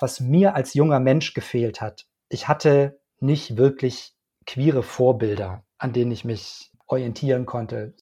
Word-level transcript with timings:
was 0.00 0.20
mir 0.20 0.54
als 0.54 0.74
junger 0.74 1.00
Mensch 1.00 1.34
gefehlt 1.34 1.80
hat. 1.80 2.06
Ich 2.28 2.48
hatte 2.48 3.00
nicht 3.20 3.56
wirklich 3.56 4.14
queere 4.46 4.82
Vorbilder, 4.82 5.64
an 5.78 5.92
denen 5.92 6.10
ich 6.10 6.24
mich 6.24 6.70
orientieren 6.86 7.46
konnte. 7.46 7.94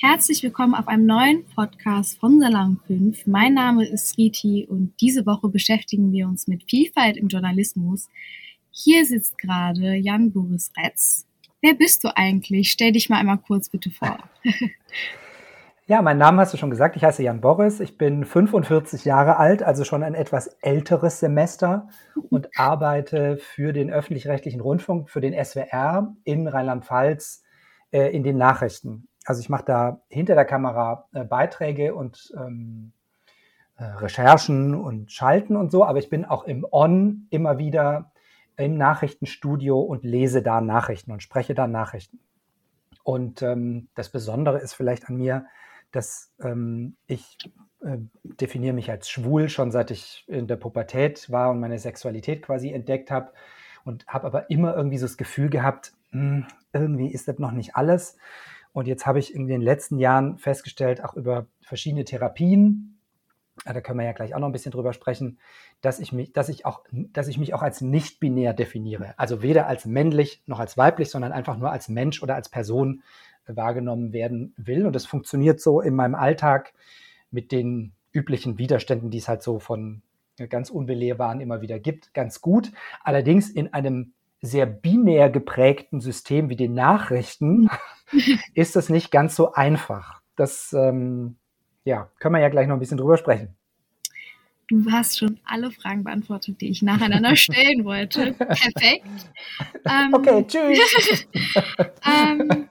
Herzlich 0.00 0.42
willkommen 0.42 0.74
auf 0.74 0.88
einem 0.88 1.06
neuen 1.06 1.44
Podcast 1.54 2.18
von 2.18 2.40
Salon 2.40 2.80
5. 2.86 3.26
Mein 3.26 3.54
Name 3.54 3.86
ist 3.86 4.18
Riti 4.18 4.66
und 4.68 4.94
diese 5.00 5.24
Woche 5.26 5.48
beschäftigen 5.48 6.12
wir 6.12 6.26
uns 6.26 6.48
mit 6.48 6.64
Vielfalt 6.68 7.16
im 7.16 7.28
Journalismus. 7.28 8.08
Hier 8.72 9.06
sitzt 9.06 9.38
gerade 9.38 9.94
Jan 9.94 10.32
Boris 10.32 10.72
Retz. 10.76 11.26
Wer 11.62 11.74
bist 11.74 12.02
du 12.04 12.08
eigentlich? 12.14 12.72
Stell 12.72 12.92
dich 12.92 13.08
mal 13.08 13.18
einmal 13.18 13.38
kurz 13.38 13.68
bitte 13.68 13.90
vor. 13.90 14.18
Ja, 15.88 16.00
mein 16.00 16.16
Name 16.16 16.40
hast 16.40 16.54
du 16.54 16.56
schon 16.56 16.70
gesagt. 16.70 16.94
Ich 16.94 17.02
heiße 17.02 17.24
Jan 17.24 17.40
Boris. 17.40 17.80
Ich 17.80 17.98
bin 17.98 18.24
45 18.24 19.04
Jahre 19.04 19.36
alt, 19.36 19.64
also 19.64 19.82
schon 19.82 20.04
ein 20.04 20.14
etwas 20.14 20.46
älteres 20.62 21.18
Semester 21.18 21.88
und 22.30 22.48
arbeite 22.56 23.36
für 23.36 23.72
den 23.72 23.90
öffentlich-rechtlichen 23.90 24.60
Rundfunk, 24.60 25.10
für 25.10 25.20
den 25.20 25.34
SWR 25.44 26.14
in 26.22 26.46
Rheinland-Pfalz 26.46 27.42
äh, 27.90 28.14
in 28.16 28.22
den 28.22 28.38
Nachrichten. 28.38 29.08
Also 29.26 29.40
ich 29.40 29.48
mache 29.48 29.64
da 29.64 30.02
hinter 30.08 30.36
der 30.36 30.44
Kamera 30.44 31.08
äh, 31.12 31.24
Beiträge 31.24 31.96
und 31.96 32.32
ähm, 32.38 32.92
äh, 33.76 33.84
Recherchen 33.84 34.76
und 34.76 35.10
Schalten 35.10 35.56
und 35.56 35.72
so, 35.72 35.84
aber 35.84 35.98
ich 35.98 36.08
bin 36.08 36.24
auch 36.24 36.44
im 36.44 36.64
On 36.70 37.26
immer 37.30 37.58
wieder 37.58 38.11
im 38.56 38.76
Nachrichtenstudio 38.76 39.80
und 39.80 40.04
lese 40.04 40.42
da 40.42 40.60
Nachrichten 40.60 41.12
und 41.12 41.22
spreche 41.22 41.54
da 41.54 41.66
Nachrichten. 41.66 42.20
Und 43.04 43.42
ähm, 43.42 43.88
das 43.94 44.10
Besondere 44.10 44.58
ist 44.58 44.74
vielleicht 44.74 45.08
an 45.08 45.16
mir, 45.16 45.46
dass 45.90 46.32
ähm, 46.40 46.96
ich 47.06 47.38
äh, 47.80 47.98
definiere 48.22 48.74
mich 48.74 48.90
als 48.90 49.10
schwul 49.10 49.48
schon 49.48 49.70
seit 49.70 49.90
ich 49.90 50.24
in 50.28 50.46
der 50.46 50.56
Pubertät 50.56 51.30
war 51.30 51.50
und 51.50 51.60
meine 51.60 51.78
Sexualität 51.78 52.42
quasi 52.42 52.72
entdeckt 52.72 53.10
habe 53.10 53.32
und 53.84 54.06
habe 54.06 54.26
aber 54.26 54.50
immer 54.50 54.76
irgendwie 54.76 54.98
so 54.98 55.06
das 55.06 55.16
Gefühl 55.16 55.50
gehabt, 55.50 55.92
mh, 56.10 56.20
hm, 56.20 56.46
irgendwie 56.72 57.12
ist 57.12 57.28
das 57.28 57.38
noch 57.38 57.52
nicht 57.52 57.76
alles. 57.76 58.16
Und 58.72 58.86
jetzt 58.86 59.06
habe 59.06 59.18
ich 59.18 59.34
in 59.34 59.48
den 59.48 59.60
letzten 59.60 59.98
Jahren 59.98 60.38
festgestellt, 60.38 61.04
auch 61.04 61.14
über 61.14 61.46
verschiedene 61.60 62.04
Therapien, 62.04 62.91
da 63.64 63.80
können 63.80 63.98
wir 63.98 64.06
ja 64.06 64.12
gleich 64.12 64.34
auch 64.34 64.38
noch 64.38 64.48
ein 64.48 64.52
bisschen 64.52 64.72
drüber 64.72 64.92
sprechen, 64.92 65.38
dass 65.80 66.00
ich 66.00 66.12
mich, 66.12 66.32
dass 66.32 66.48
ich 66.48 66.64
auch, 66.66 66.84
dass 66.90 67.28
ich 67.28 67.38
mich 67.38 67.54
auch 67.54 67.62
als 67.62 67.80
nicht 67.80 68.18
binär 68.18 68.54
definiere. 68.54 69.14
Also 69.18 69.42
weder 69.42 69.66
als 69.66 69.84
männlich 69.84 70.42
noch 70.46 70.58
als 70.58 70.76
weiblich, 70.76 71.10
sondern 71.10 71.32
einfach 71.32 71.56
nur 71.58 71.70
als 71.70 71.88
Mensch 71.88 72.22
oder 72.22 72.34
als 72.34 72.48
Person 72.48 73.02
wahrgenommen 73.46 74.12
werden 74.12 74.54
will. 74.56 74.86
Und 74.86 74.94
das 74.94 75.06
funktioniert 75.06 75.60
so 75.60 75.80
in 75.80 75.94
meinem 75.94 76.14
Alltag 76.14 76.72
mit 77.30 77.52
den 77.52 77.92
üblichen 78.12 78.58
Widerständen, 78.58 79.10
die 79.10 79.18
es 79.18 79.28
halt 79.28 79.42
so 79.42 79.58
von 79.58 80.02
ganz 80.48 80.70
unbelehrbaren 80.70 81.40
immer 81.40 81.60
wieder 81.60 81.78
gibt, 81.78 82.14
ganz 82.14 82.40
gut. 82.40 82.72
Allerdings 83.02 83.50
in 83.50 83.72
einem 83.72 84.12
sehr 84.40 84.66
binär 84.66 85.30
geprägten 85.30 86.00
System 86.00 86.48
wie 86.48 86.56
den 86.56 86.74
Nachrichten 86.74 87.70
ist 88.54 88.76
das 88.76 88.88
nicht 88.88 89.10
ganz 89.10 89.36
so 89.36 89.52
einfach. 89.52 90.20
Das 90.36 90.72
ähm, 90.72 91.36
ja, 91.84 92.08
können 92.18 92.34
wir 92.34 92.40
ja 92.40 92.48
gleich 92.48 92.66
noch 92.66 92.76
ein 92.76 92.80
bisschen 92.80 92.98
drüber 92.98 93.16
sprechen. 93.16 93.54
Du 94.68 94.90
hast 94.90 95.18
schon 95.18 95.38
alle 95.44 95.70
Fragen 95.70 96.04
beantwortet, 96.04 96.60
die 96.60 96.70
ich 96.70 96.82
nacheinander 96.82 97.36
stellen 97.36 97.84
wollte. 97.84 98.32
Perfekt. 98.32 99.04
Ähm, 99.84 100.14
okay, 100.14 100.46
tschüss. 100.46 101.26
ähm, 102.06 102.68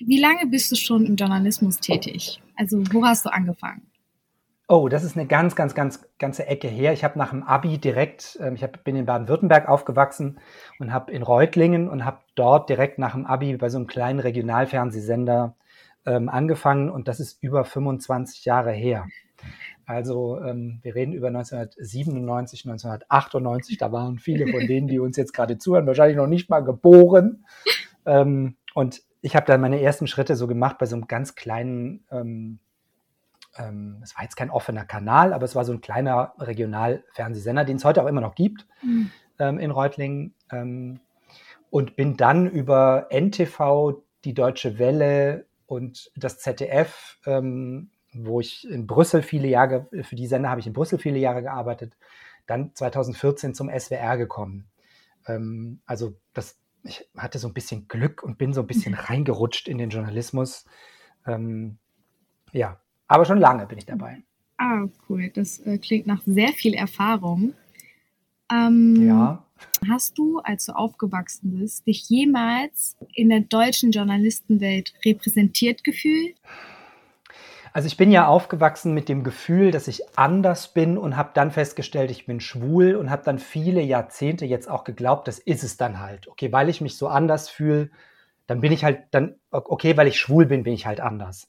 wie 0.00 0.20
lange 0.20 0.46
bist 0.46 0.70
du 0.70 0.76
schon 0.76 1.06
im 1.06 1.16
Journalismus 1.16 1.78
tätig? 1.78 2.40
Also 2.56 2.82
wo 2.92 3.04
hast 3.04 3.24
du 3.24 3.32
angefangen? 3.32 3.82
Oh, 4.66 4.88
das 4.88 5.04
ist 5.04 5.16
eine 5.16 5.26
ganz, 5.26 5.56
ganz, 5.56 5.74
ganz 5.74 6.06
ganze 6.18 6.46
Ecke 6.46 6.68
her. 6.68 6.94
Ich 6.94 7.04
habe 7.04 7.18
nach 7.18 7.30
dem 7.30 7.42
Abi 7.42 7.76
direkt, 7.78 8.38
ähm, 8.40 8.54
ich 8.54 8.62
hab, 8.62 8.82
bin 8.82 8.96
in 8.96 9.04
Baden-Württemberg 9.04 9.68
aufgewachsen 9.68 10.38
und 10.78 10.92
habe 10.92 11.12
in 11.12 11.22
Reutlingen 11.22 11.88
und 11.88 12.04
habe 12.04 12.20
dort 12.34 12.70
direkt 12.70 12.98
nach 12.98 13.12
dem 13.12 13.26
Abi 13.26 13.54
bei 13.56 13.68
so 13.68 13.76
einem 13.76 13.86
kleinen 13.86 14.20
Regionalfernsehsender 14.20 15.54
ähm, 16.06 16.28
angefangen 16.28 16.90
und 16.90 17.08
das 17.08 17.20
ist 17.20 17.42
über 17.42 17.64
25 17.64 18.44
Jahre 18.44 18.72
her. 18.72 19.06
Also 19.86 20.40
ähm, 20.40 20.78
wir 20.82 20.94
reden 20.94 21.12
über 21.12 21.28
1997, 21.28 22.64
1998, 22.64 23.78
da 23.78 23.92
waren 23.92 24.18
viele 24.18 24.50
von 24.50 24.66
denen, 24.66 24.88
die 24.88 24.98
uns 24.98 25.16
jetzt 25.16 25.34
gerade 25.34 25.58
zuhören, 25.58 25.86
wahrscheinlich 25.86 26.16
noch 26.16 26.26
nicht 26.26 26.48
mal 26.48 26.60
geboren. 26.60 27.44
Ähm, 28.06 28.56
und 28.74 29.02
ich 29.20 29.36
habe 29.36 29.46
dann 29.46 29.60
meine 29.60 29.80
ersten 29.80 30.06
Schritte 30.06 30.36
so 30.36 30.46
gemacht 30.46 30.78
bei 30.78 30.86
so 30.86 30.96
einem 30.96 31.06
ganz 31.06 31.34
kleinen, 31.34 32.04
ähm, 32.10 32.58
ähm, 33.56 34.00
es 34.02 34.16
war 34.16 34.22
jetzt 34.22 34.36
kein 34.36 34.50
offener 34.50 34.84
Kanal, 34.84 35.32
aber 35.32 35.44
es 35.44 35.54
war 35.54 35.64
so 35.64 35.72
ein 35.72 35.80
kleiner 35.80 36.34
Regionalfernsehsender, 36.38 37.64
den 37.64 37.76
es 37.76 37.84
heute 37.84 38.02
auch 38.02 38.06
immer 38.08 38.20
noch 38.20 38.34
gibt 38.34 38.66
mhm. 38.82 39.10
ähm, 39.38 39.58
in 39.58 39.70
Reutlingen. 39.70 40.34
Ähm, 40.50 41.00
und 41.70 41.96
bin 41.96 42.16
dann 42.16 42.48
über 42.48 43.08
NTV, 43.10 44.02
die 44.24 44.34
Deutsche 44.34 44.78
Welle 44.78 45.46
und 45.74 46.10
das 46.16 46.38
ZDF, 46.38 47.18
ähm, 47.26 47.90
wo 48.12 48.40
ich 48.40 48.68
in 48.68 48.86
Brüssel 48.86 49.22
viele 49.22 49.48
Jahre, 49.48 49.88
für 50.02 50.16
die 50.16 50.26
Sender 50.26 50.50
habe 50.50 50.60
ich 50.60 50.66
in 50.66 50.72
Brüssel 50.72 50.98
viele 50.98 51.18
Jahre 51.18 51.42
gearbeitet, 51.42 51.94
dann 52.46 52.74
2014 52.74 53.54
zum 53.54 53.70
SWR 53.70 54.16
gekommen. 54.16 54.66
Ähm, 55.26 55.80
also 55.86 56.14
das 56.32 56.58
ich 56.84 57.08
hatte 57.16 57.38
so 57.38 57.48
ein 57.48 57.54
bisschen 57.54 57.88
Glück 57.88 58.22
und 58.22 58.38
bin 58.38 58.52
so 58.52 58.60
ein 58.60 58.66
bisschen 58.66 58.92
mhm. 58.92 59.00
reingerutscht 59.00 59.68
in 59.68 59.78
den 59.78 59.90
Journalismus. 59.90 60.66
Ähm, 61.26 61.78
ja, 62.52 62.78
aber 63.08 63.24
schon 63.24 63.38
lange 63.38 63.66
bin 63.66 63.78
ich 63.78 63.86
dabei. 63.86 64.22
Ah, 64.58 64.86
cool. 65.08 65.30
Das 65.30 65.58
äh, 65.60 65.78
klingt 65.78 66.06
nach 66.06 66.22
sehr 66.26 66.48
viel 66.48 66.74
Erfahrung. 66.74 67.54
Ähm, 68.52 68.96
ja. 69.06 69.44
Hast 69.88 70.18
du, 70.18 70.38
als 70.38 70.66
du 70.66 70.72
aufgewachsen 70.72 71.58
bist, 71.58 71.86
dich 71.86 72.08
jemals 72.08 72.96
in 73.14 73.28
der 73.28 73.40
deutschen 73.40 73.90
Journalistenwelt 73.90 74.94
repräsentiert 75.04 75.84
gefühlt? 75.84 76.36
Also 77.74 77.88
ich 77.88 77.96
bin 77.96 78.12
ja 78.12 78.28
aufgewachsen 78.28 78.94
mit 78.94 79.08
dem 79.08 79.24
Gefühl, 79.24 79.72
dass 79.72 79.88
ich 79.88 80.16
anders 80.16 80.72
bin 80.72 80.96
und 80.96 81.16
habe 81.16 81.30
dann 81.34 81.50
festgestellt, 81.50 82.12
ich 82.12 82.24
bin 82.24 82.40
schwul 82.40 82.94
und 82.94 83.10
habe 83.10 83.24
dann 83.24 83.40
viele 83.40 83.82
Jahrzehnte 83.82 84.46
jetzt 84.46 84.70
auch 84.70 84.84
geglaubt, 84.84 85.26
das 85.26 85.40
ist 85.40 85.64
es 85.64 85.76
dann 85.76 85.98
halt. 85.98 86.28
Okay, 86.28 86.52
weil 86.52 86.68
ich 86.68 86.80
mich 86.80 86.96
so 86.96 87.08
anders 87.08 87.48
fühle, 87.48 87.90
dann 88.46 88.60
bin 88.60 88.70
ich 88.70 88.84
halt 88.84 89.02
dann, 89.10 89.34
okay, 89.50 89.96
weil 89.96 90.06
ich 90.06 90.20
schwul 90.20 90.46
bin, 90.46 90.62
bin 90.62 90.72
ich 90.72 90.86
halt 90.86 91.00
anders. 91.00 91.48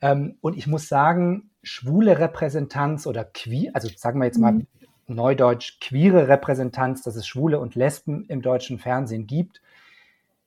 Ähm, 0.00 0.38
und 0.40 0.56
ich 0.56 0.66
muss 0.66 0.88
sagen, 0.88 1.50
schwule 1.62 2.18
Repräsentanz 2.18 3.06
oder 3.06 3.24
queer, 3.24 3.72
also 3.74 3.88
sagen 3.94 4.20
wir 4.20 4.26
jetzt 4.26 4.38
mal 4.38 4.52
mhm. 4.52 4.66
Neudeutsch, 5.08 5.80
queere 5.80 6.28
Repräsentanz, 6.28 7.02
dass 7.02 7.16
es 7.16 7.26
Schwule 7.26 7.58
und 7.58 7.74
Lesben 7.74 8.24
im 8.26 8.42
deutschen 8.42 8.78
Fernsehen 8.78 9.26
gibt, 9.26 9.60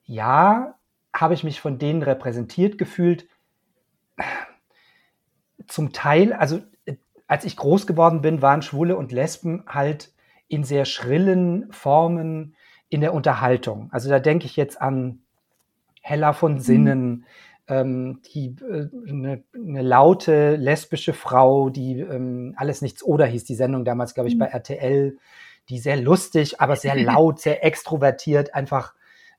ja, 0.05 0.75
habe 1.13 1.33
ich 1.33 1.44
mich 1.44 1.59
von 1.59 1.77
denen 1.77 2.03
repräsentiert 2.03 2.77
gefühlt 2.77 3.27
zum 5.67 5.94
Teil, 5.94 6.33
also 6.33 6.61
als 7.27 7.45
ich 7.45 7.55
groß 7.55 7.88
geworden 7.88 8.22
bin, 8.22 8.41
waren 8.41 8.61
Schwule 8.61 8.97
und 8.97 9.11
Lesben 9.11 9.63
halt 9.67 10.11
in 10.47 10.63
sehr 10.63 10.85
schrillen 10.85 11.72
Formen 11.72 12.55
in 12.89 12.99
der 12.99 13.13
Unterhaltung. 13.13 13.89
Also 13.91 14.09
da 14.09 14.19
denke 14.19 14.45
ich 14.45 14.57
jetzt 14.57 14.81
an 14.81 15.22
Hella 16.01 16.33
von 16.33 16.55
mhm. 16.55 16.59
Sinnen, 16.59 17.09
mhm. 17.09 17.23
Ähm, 17.71 18.21
die 18.33 18.57
äh, 18.69 18.89
eine, 19.09 19.43
eine, 19.55 19.81
laute 19.81 20.57
lesbische 20.57 21.13
Frau, 21.13 21.69
die 21.69 22.01
ähm, 22.01 22.53
alles 22.57 22.81
nichts 22.81 23.01
oder 23.01 23.25
hieß 23.25 23.45
die 23.45 23.55
Sendung 23.55 23.85
damals, 23.85 24.13
glaube 24.13 24.27
ich, 24.27 24.35
mhm. 24.35 24.39
bei 24.39 24.47
RTL, 24.47 25.17
die 25.69 25.79
sehr 25.79 25.95
lustig, 25.95 26.59
aber 26.59 26.75
sehr 26.75 26.95
laut, 27.01 27.39
sehr 27.39 27.63
extrovertiert 27.63 28.53
einfach 28.53 28.93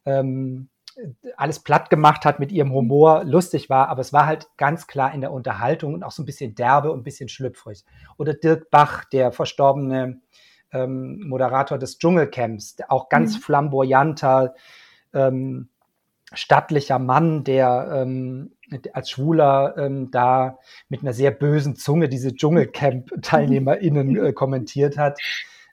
ähm, 0.07 0.71
alles 1.37 1.61
platt 1.61 1.91
gemacht 1.91 2.25
hat 2.25 2.41
mit 2.41 2.53
ihrem 2.53 2.73
Humor, 2.73 3.25
lustig 3.25 3.69
war, 3.69 3.89
aber 3.89 4.01
es 4.01 4.15
war 4.15 4.27
halt 4.27 4.49
ganz 4.57 4.87
klar 4.87 5.13
in 5.13 5.21
der 5.21 5.33
Unterhaltung 5.33 5.93
und 5.93 6.03
auch 6.03 6.11
so 6.11 6.23
ein 6.23 6.27
bisschen 6.27 6.55
derbe 6.55 6.91
und 6.91 7.01
ein 7.01 7.05
bisschen 7.05 7.29
schlüpfrig. 7.29 7.85
Oder 8.17 8.33
Dirk 8.33 8.71
Bach, 8.71 9.05
der 9.05 9.33
verstorbene 9.33 10.21
ähm, 10.73 11.21
Moderator 11.29 11.77
des 11.77 11.99
Dschungelcamps, 11.99 12.77
auch 12.89 13.11
ganz 13.11 13.37
mhm. 13.37 13.41
flamboyanter, 13.41 14.55
ähm, 15.13 15.69
stattlicher 16.35 16.99
Mann, 16.99 17.45
der 17.45 17.91
ähm, 18.03 18.53
als 18.93 19.11
Schwuler 19.11 19.75
ähm, 19.77 20.11
da 20.11 20.59
mit 20.89 21.03
einer 21.03 21.13
sehr 21.13 21.31
bösen 21.31 21.77
Zunge 21.77 22.09
diese 22.09 22.35
Dschungelcamp-TeilnehmerInnen 22.35 24.17
äh, 24.17 24.33
kommentiert 24.35 24.97
hat. 24.97 25.19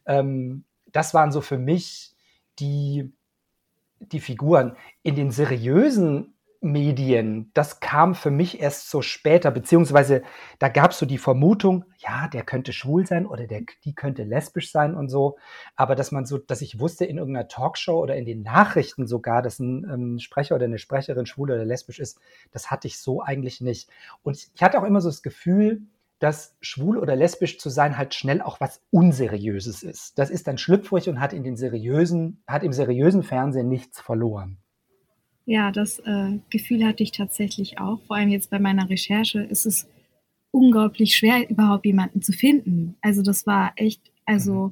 Ähm, 0.06 0.66
das 0.92 1.14
waren 1.14 1.32
so 1.32 1.42
für 1.42 1.58
mich 1.58 2.14
die 2.60 3.14
die 4.00 4.20
Figuren. 4.20 4.76
In 5.04 5.16
den 5.16 5.32
seriösen 5.32 6.34
Medien, 6.62 7.52
das 7.54 7.80
kam 7.80 8.16
für 8.16 8.32
mich 8.32 8.60
erst 8.60 8.90
so 8.90 9.02
später, 9.02 9.50
beziehungsweise 9.50 10.24
da 10.60 10.68
gab 10.68 10.92
es 10.92 11.00
so 11.00 11.06
die 11.06 11.18
Vermutung, 11.18 11.86
ja, 11.98 12.28
der 12.28 12.44
könnte 12.44 12.74
schwul 12.74 13.06
sein 13.06 13.26
oder 13.26 13.48
der, 13.48 13.62
die 13.86 13.96
könnte 13.96 14.24
lesbisch 14.24 14.72
sein 14.72 14.94
und 14.94 15.08
so. 15.08 15.38
Aber 15.78 15.96
dass 15.96 16.12
man 16.12 16.26
so, 16.26 16.38
dass 16.38 16.62
ich 16.62 16.80
wusste 16.80 17.06
in 17.06 17.18
irgendeiner 17.18 17.48
Talkshow 17.48 18.00
oder 18.00 18.18
in 18.18 18.26
den 18.26 18.42
Nachrichten 18.42 19.08
sogar, 19.08 19.42
dass 19.42 19.60
ein 19.60 19.86
ähm, 19.90 20.20
Sprecher 20.20 20.56
oder 20.56 20.66
eine 20.66 20.80
Sprecherin 20.80 21.26
schwul 21.26 21.52
oder 21.52 21.64
lesbisch 21.64 22.00
ist, 22.00 22.20
das 22.52 22.70
hatte 22.70 22.88
ich 22.88 23.00
so 23.00 23.22
eigentlich 23.22 23.62
nicht. 23.62 23.90
Und 24.22 24.50
ich 24.54 24.62
hatte 24.62 24.80
auch 24.80 24.86
immer 24.86 25.00
so 25.00 25.10
das 25.10 25.22
Gefühl, 25.22 25.84
dass 26.20 26.58
schwul 26.60 26.98
oder 26.98 27.16
lesbisch 27.16 27.58
zu 27.58 27.70
sein 27.70 27.98
halt 27.98 28.14
schnell 28.14 28.42
auch 28.42 28.60
was 28.60 28.82
Unseriöses 28.92 29.84
ist. 29.84 30.20
Das 30.20 30.30
ist 30.30 30.48
dann 30.48 30.58
schlüpfrig 30.58 31.08
und 31.08 31.22
hat 31.22 31.32
in 31.32 31.44
den 31.44 31.56
seriösen, 31.56 32.44
hat 32.48 32.64
im 32.64 32.74
seriösen 32.74 33.24
Fernsehen 33.24 33.70
nichts 33.70 34.02
verloren. 34.02 34.58
Ja, 35.50 35.72
das 35.72 35.98
äh, 36.06 36.38
Gefühl 36.52 36.86
hatte 36.86 37.02
ich 37.02 37.12
tatsächlich 37.12 37.80
auch. 37.80 38.00
Vor 38.04 38.18
allem 38.18 38.30
jetzt 38.30 38.52
bei 38.52 38.60
meiner 38.60 38.88
Recherche 38.88 39.42
ist 39.42 39.66
es 39.66 39.88
unglaublich 40.52 41.16
schwer, 41.16 41.50
überhaupt 41.50 41.88
jemanden 41.88 42.22
zu 42.22 42.34
finden. 42.34 42.98
Also 43.02 43.24
das 43.24 43.48
war 43.48 43.74
echt, 43.76 44.12
also, 44.28 44.72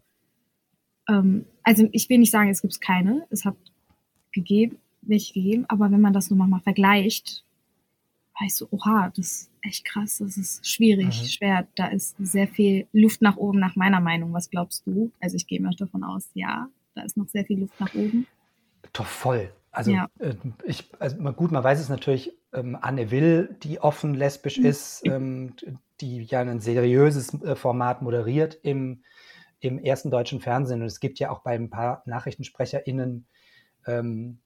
mhm. 1.09 1.15
ähm, 1.15 1.45
also 1.63 1.89
ich 1.93 2.07
will 2.11 2.19
nicht 2.19 2.29
sagen, 2.29 2.51
es 2.51 2.61
gibt 2.61 2.79
keine, 2.79 3.25
es 3.31 3.43
hat 3.43 3.55
gegeben, 4.31 4.77
welche 5.01 5.33
gegeben, 5.33 5.65
aber 5.67 5.89
wenn 5.89 5.99
man 5.99 6.13
das 6.13 6.29
nur 6.29 6.45
mal 6.45 6.59
vergleicht, 6.59 7.43
weißt 8.39 8.61
du, 8.61 8.67
oha, 8.69 9.11
das 9.15 9.25
ist 9.25 9.51
echt 9.63 9.83
krass, 9.83 10.19
das 10.19 10.37
ist 10.37 10.63
schwierig, 10.63 11.23
mhm. 11.23 11.27
schwer, 11.27 11.67
da 11.73 11.87
ist 11.87 12.15
sehr 12.19 12.47
viel 12.47 12.85
Luft 12.93 13.23
nach 13.23 13.37
oben, 13.37 13.59
nach 13.59 13.75
meiner 13.75 13.99
Meinung. 13.99 14.31
Was 14.31 14.51
glaubst 14.51 14.85
du? 14.85 15.11
Also 15.19 15.37
ich 15.37 15.47
gehe 15.47 15.59
mal 15.59 15.73
davon 15.73 16.03
aus, 16.03 16.29
ja, 16.35 16.69
da 16.93 17.01
ist 17.01 17.17
noch 17.17 17.29
sehr 17.29 17.45
viel 17.45 17.61
Luft 17.61 17.79
nach 17.79 17.95
oben. 17.95 18.27
Doch 18.93 19.07
voll. 19.07 19.51
Also, 19.77 19.91
ja. 19.91 20.07
äh, 20.17 20.33
ich, 20.65 20.91
also 20.97 21.17
gut, 21.33 21.51
man 21.51 21.63
weiß 21.63 21.79
es 21.79 21.87
natürlich, 21.87 22.35
ähm, 22.51 22.75
Anne 22.81 23.11
Will, 23.11 23.55
die 23.61 23.79
offen 23.79 24.15
lesbisch 24.15 24.57
mhm. 24.57 24.65
ist, 24.65 25.01
ähm, 25.05 25.53
die 26.01 26.23
ja 26.23 26.41
ein 26.41 26.59
seriöses 26.59 27.39
äh, 27.43 27.55
Format 27.55 28.01
moderiert 28.01 28.57
im, 28.63 29.03
im 29.59 29.77
ersten 29.77 30.09
deutschen 30.09 30.39
Fernsehen. 30.39 30.81
Und 30.81 30.87
es 30.87 30.99
gibt 30.99 31.19
ja 31.19 31.29
auch 31.29 31.41
bei 31.43 31.53
ein 31.53 31.69
paar 31.69 32.01
NachrichtensprecherInnen, 32.07 33.27
ähm, 33.85 34.39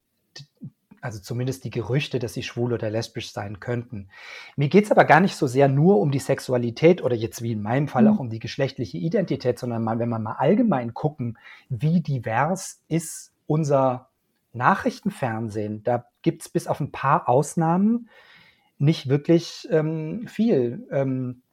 also 0.99 1.19
zumindest 1.21 1.63
die 1.63 1.69
Gerüchte, 1.69 2.19
dass 2.19 2.33
sie 2.33 2.43
schwul 2.43 2.73
oder 2.73 2.89
lesbisch 2.89 3.31
sein 3.31 3.61
könnten. 3.61 4.09
Mir 4.57 4.67
geht 4.67 4.83
es 4.83 4.91
aber 4.91 5.05
gar 5.05 5.21
nicht 5.21 5.37
so 5.37 5.47
sehr 5.47 5.69
nur 5.69 6.01
um 6.01 6.11
die 6.11 6.19
Sexualität 6.19 7.01
oder 7.01 7.15
jetzt 7.15 7.41
wie 7.41 7.53
in 7.53 7.61
meinem 7.61 7.87
Fall 7.87 8.03
mhm. 8.03 8.09
auch 8.09 8.19
um 8.19 8.29
die 8.29 8.39
geschlechtliche 8.39 8.97
Identität, 8.97 9.59
sondern 9.59 9.81
mal, 9.81 9.97
wenn 9.97 10.09
man 10.09 10.23
mal 10.23 10.33
allgemein 10.33 10.93
gucken, 10.93 11.37
wie 11.69 12.01
divers 12.01 12.81
ist 12.89 13.31
unser 13.47 14.10
Nachrichtenfernsehen, 14.53 15.83
da 15.83 16.05
gibt 16.21 16.41
es 16.43 16.49
bis 16.49 16.67
auf 16.67 16.79
ein 16.79 16.91
paar 16.91 17.29
Ausnahmen 17.29 18.09
nicht 18.77 19.09
wirklich 19.09 19.67
ähm, 19.71 20.27
viel. 20.27 20.87
Ähm, 20.91 21.43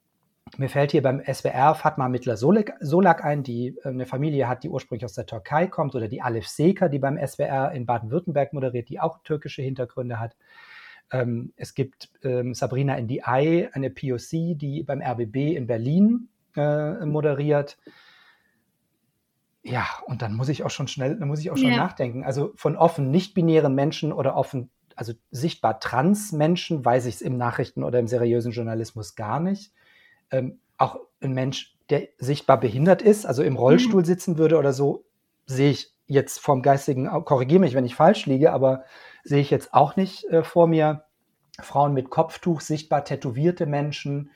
mir 0.56 0.70
fällt 0.70 0.92
hier 0.92 1.02
beim 1.02 1.22
SWR 1.22 1.74
Fatma 1.74 2.08
Mittler-Solak 2.08 3.24
ein, 3.24 3.42
die 3.42 3.76
äh, 3.84 3.88
eine 3.88 4.06
Familie 4.06 4.48
hat, 4.48 4.64
die 4.64 4.70
ursprünglich 4.70 5.04
aus 5.04 5.12
der 5.12 5.26
Türkei 5.26 5.66
kommt, 5.66 5.94
oder 5.94 6.08
die 6.08 6.22
Alef 6.22 6.48
Seker, 6.48 6.88
die 6.88 6.98
beim 6.98 7.18
SWR 7.18 7.72
in 7.72 7.84
Baden-Württemberg 7.84 8.52
moderiert, 8.52 8.88
die 8.88 9.00
auch 9.00 9.22
türkische 9.22 9.62
Hintergründe 9.62 10.18
hat. 10.18 10.36
Ähm, 11.12 11.52
es 11.56 11.74
gibt 11.74 12.10
ähm, 12.22 12.54
Sabrina 12.54 12.98
Ndiaye, 12.98 13.68
eine 13.72 13.90
POC, 13.90 14.56
die 14.56 14.82
beim 14.86 15.02
RBB 15.02 15.56
in 15.56 15.66
Berlin 15.66 16.28
äh, 16.56 17.04
moderiert 17.04 17.76
ja, 19.62 19.86
und 20.06 20.22
dann 20.22 20.34
muss 20.34 20.48
ich 20.48 20.64
auch 20.64 20.70
schon 20.70 20.88
schnell, 20.88 21.16
dann 21.18 21.28
muss 21.28 21.40
ich 21.40 21.50
auch 21.50 21.56
schon 21.56 21.70
ja. 21.70 21.76
nachdenken. 21.76 22.24
Also 22.24 22.52
von 22.54 22.76
offen 22.76 23.10
nicht-binären 23.10 23.74
Menschen 23.74 24.12
oder 24.12 24.36
offen, 24.36 24.70
also 24.94 25.12
sichtbar 25.30 25.80
trans 25.80 26.32
Menschen 26.32 26.84
weiß 26.84 27.06
ich 27.06 27.16
es 27.16 27.20
im 27.20 27.36
Nachrichten- 27.36 27.84
oder 27.84 27.98
im 27.98 28.08
seriösen 28.08 28.52
Journalismus 28.52 29.14
gar 29.14 29.40
nicht. 29.40 29.72
Ähm, 30.30 30.60
auch 30.76 30.98
ein 31.20 31.32
Mensch, 31.32 31.76
der 31.90 32.08
sichtbar 32.18 32.60
behindert 32.60 33.02
ist, 33.02 33.26
also 33.26 33.42
im 33.42 33.56
Rollstuhl 33.56 34.02
mhm. 34.02 34.06
sitzen 34.06 34.38
würde 34.38 34.58
oder 34.58 34.72
so, 34.72 35.04
sehe 35.46 35.70
ich 35.70 35.92
jetzt 36.06 36.38
vom 36.38 36.62
geistigen, 36.62 37.06
korrigiere 37.24 37.60
mich, 37.60 37.74
wenn 37.74 37.84
ich 37.84 37.94
falsch 37.94 38.26
liege, 38.26 38.52
aber 38.52 38.84
sehe 39.24 39.40
ich 39.40 39.50
jetzt 39.50 39.74
auch 39.74 39.96
nicht 39.96 40.24
äh, 40.24 40.42
vor 40.42 40.66
mir. 40.66 41.04
Frauen 41.60 41.92
mit 41.92 42.08
Kopftuch, 42.08 42.60
sichtbar 42.60 43.04
tätowierte 43.04 43.66
Menschen, 43.66 44.30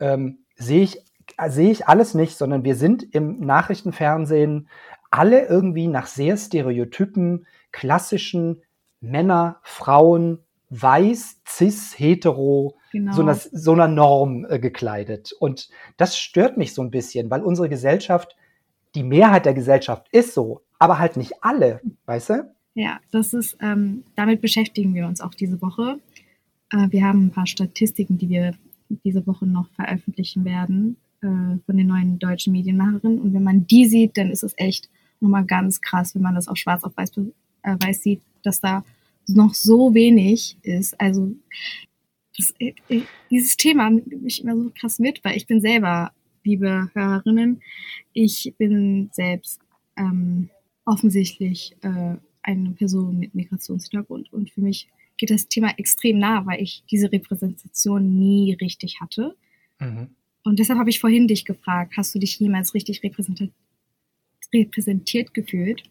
ähm, 0.00 0.40
sehe 0.56 0.82
ich 0.82 1.05
sehe 1.48 1.70
ich 1.70 1.86
alles 1.86 2.14
nicht, 2.14 2.36
sondern 2.36 2.64
wir 2.64 2.76
sind 2.76 3.02
im 3.14 3.40
Nachrichtenfernsehen 3.40 4.68
alle 5.10 5.46
irgendwie 5.46 5.86
nach 5.86 6.06
sehr 6.06 6.36
stereotypen, 6.36 7.46
klassischen 7.72 8.62
Männer, 9.00 9.60
Frauen, 9.62 10.40
weiß, 10.70 11.42
cis, 11.46 11.98
hetero, 11.98 12.76
genau. 12.92 13.12
so, 13.12 13.22
einer, 13.22 13.34
so 13.34 13.72
einer 13.72 13.88
Norm 13.88 14.46
äh, 14.48 14.58
gekleidet. 14.58 15.32
Und 15.38 15.68
das 15.96 16.18
stört 16.18 16.56
mich 16.56 16.74
so 16.74 16.82
ein 16.82 16.90
bisschen, 16.90 17.30
weil 17.30 17.42
unsere 17.42 17.68
Gesellschaft, 17.68 18.36
die 18.94 19.04
Mehrheit 19.04 19.46
der 19.46 19.54
Gesellschaft 19.54 20.08
ist 20.10 20.34
so, 20.34 20.62
aber 20.78 20.98
halt 20.98 21.16
nicht 21.16 21.34
alle, 21.42 21.80
weißt 22.06 22.30
du? 22.30 22.54
Ja, 22.74 22.98
das 23.10 23.32
ist, 23.32 23.56
ähm, 23.60 24.04
damit 24.16 24.40
beschäftigen 24.40 24.94
wir 24.94 25.06
uns 25.06 25.20
auch 25.20 25.34
diese 25.34 25.62
Woche. 25.62 25.98
Äh, 26.70 26.88
wir 26.90 27.04
haben 27.04 27.26
ein 27.26 27.30
paar 27.30 27.46
Statistiken, 27.46 28.18
die 28.18 28.28
wir 28.28 28.54
diese 29.04 29.26
Woche 29.26 29.46
noch 29.46 29.68
veröffentlichen 29.70 30.44
werden 30.44 30.96
äh, 31.26 31.58
von 31.66 31.76
den 31.76 31.88
neuen 31.88 32.18
deutschen 32.18 32.52
Medienmacherinnen. 32.52 33.20
Und 33.20 33.34
wenn 33.34 33.42
man 33.42 33.66
die 33.66 33.86
sieht, 33.86 34.16
dann 34.16 34.30
ist 34.30 34.42
es 34.42 34.54
echt 34.56 34.88
nochmal 35.20 35.44
ganz 35.44 35.80
krass, 35.80 36.14
wenn 36.14 36.22
man 36.22 36.34
das 36.34 36.48
auch 36.48 36.56
schwarz 36.56 36.84
auf 36.84 36.96
weiß, 36.96 37.12
äh, 37.16 37.76
weiß 37.78 38.02
sieht, 38.02 38.22
dass 38.42 38.60
da 38.60 38.84
noch 39.28 39.54
so 39.54 39.94
wenig 39.94 40.56
ist. 40.62 40.98
Also 41.00 41.32
das, 42.36 42.54
äh, 42.58 42.74
äh, 42.88 43.02
dieses 43.30 43.56
Thema 43.56 43.90
nimmt 43.90 44.22
mich 44.22 44.42
immer 44.42 44.56
so 44.56 44.70
krass 44.78 44.98
mit, 44.98 45.24
weil 45.24 45.36
ich 45.36 45.46
bin 45.46 45.60
selber, 45.60 46.12
liebe 46.44 46.90
Hörerinnen, 46.94 47.60
ich 48.12 48.54
bin 48.58 49.10
selbst 49.12 49.60
ähm, 49.96 50.50
offensichtlich 50.84 51.76
äh, 51.82 52.16
eine 52.42 52.70
Person 52.70 53.18
mit 53.18 53.34
Migrationshintergrund 53.34 54.32
und 54.32 54.50
für 54.50 54.60
mich 54.60 54.88
geht 55.16 55.30
das 55.30 55.48
Thema 55.48 55.70
extrem 55.78 56.18
nah, 56.18 56.46
weil 56.46 56.62
ich 56.62 56.84
diese 56.90 57.10
Repräsentation 57.10 58.18
nie 58.18 58.52
richtig 58.60 59.00
hatte. 59.00 59.34
Mhm. 59.80 60.10
Und 60.46 60.60
deshalb 60.60 60.78
habe 60.78 60.90
ich 60.90 61.00
vorhin 61.00 61.26
dich 61.26 61.44
gefragt, 61.44 61.94
hast 61.96 62.14
du 62.14 62.20
dich 62.20 62.38
jemals 62.38 62.72
richtig 62.72 63.02
repräsentiert, 63.02 63.50
repräsentiert 64.54 65.34
gefühlt? 65.34 65.82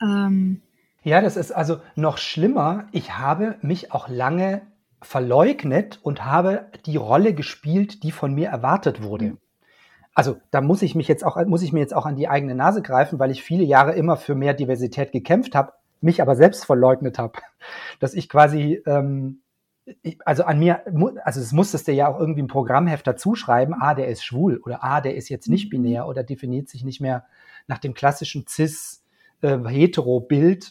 Ähm, 0.00 0.62
ja, 1.02 1.20
das 1.20 1.36
ist 1.36 1.52
also 1.52 1.80
noch 1.94 2.16
schlimmer. 2.16 2.88
Ich 2.92 3.18
habe 3.18 3.58
mich 3.60 3.92
auch 3.92 4.08
lange 4.08 4.62
verleugnet 5.02 6.00
und 6.02 6.24
habe 6.24 6.66
die 6.86 6.96
Rolle 6.96 7.34
gespielt, 7.34 8.02
die 8.04 8.10
von 8.10 8.32
mir 8.32 8.48
erwartet 8.48 9.02
wurde. 9.02 9.24
Mhm. 9.24 9.38
Also 10.14 10.40
da 10.50 10.62
muss 10.62 10.80
ich 10.80 10.94
mich 10.94 11.06
jetzt 11.06 11.22
auch, 11.22 11.36
muss 11.44 11.62
ich 11.62 11.74
mir 11.74 11.80
jetzt 11.80 11.94
auch 11.94 12.06
an 12.06 12.16
die 12.16 12.28
eigene 12.28 12.54
Nase 12.54 12.80
greifen, 12.80 13.18
weil 13.18 13.32
ich 13.32 13.42
viele 13.42 13.64
Jahre 13.64 13.92
immer 13.92 14.16
für 14.16 14.34
mehr 14.34 14.54
Diversität 14.54 15.12
gekämpft 15.12 15.54
habe, 15.54 15.72
mich 16.00 16.22
aber 16.22 16.36
selbst 16.36 16.64
verleugnet 16.64 17.18
habe, 17.18 17.40
dass 18.00 18.14
ich 18.14 18.30
quasi 18.30 18.80
ähm, 18.86 19.42
also 20.24 20.44
an 20.44 20.58
mir, 20.58 20.82
also 21.24 21.40
es 21.40 21.52
musstest 21.52 21.88
du 21.88 21.92
ja 21.92 22.08
auch 22.08 22.18
irgendwie 22.18 22.42
ein 22.42 22.48
Programmheft 22.48 23.06
dazuschreiben, 23.06 23.74
ah, 23.78 23.94
der 23.94 24.08
ist 24.08 24.24
schwul 24.24 24.60
oder 24.64 24.82
ah, 24.82 25.00
der 25.00 25.14
ist 25.14 25.28
jetzt 25.28 25.48
nicht 25.48 25.66
mhm. 25.66 25.70
binär 25.70 26.08
oder 26.08 26.22
definiert 26.22 26.68
sich 26.68 26.84
nicht 26.84 27.00
mehr 27.00 27.24
nach 27.66 27.78
dem 27.78 27.94
klassischen 27.94 28.46
cis-hetero-Bild. 28.46 30.64
Äh, 30.64 30.70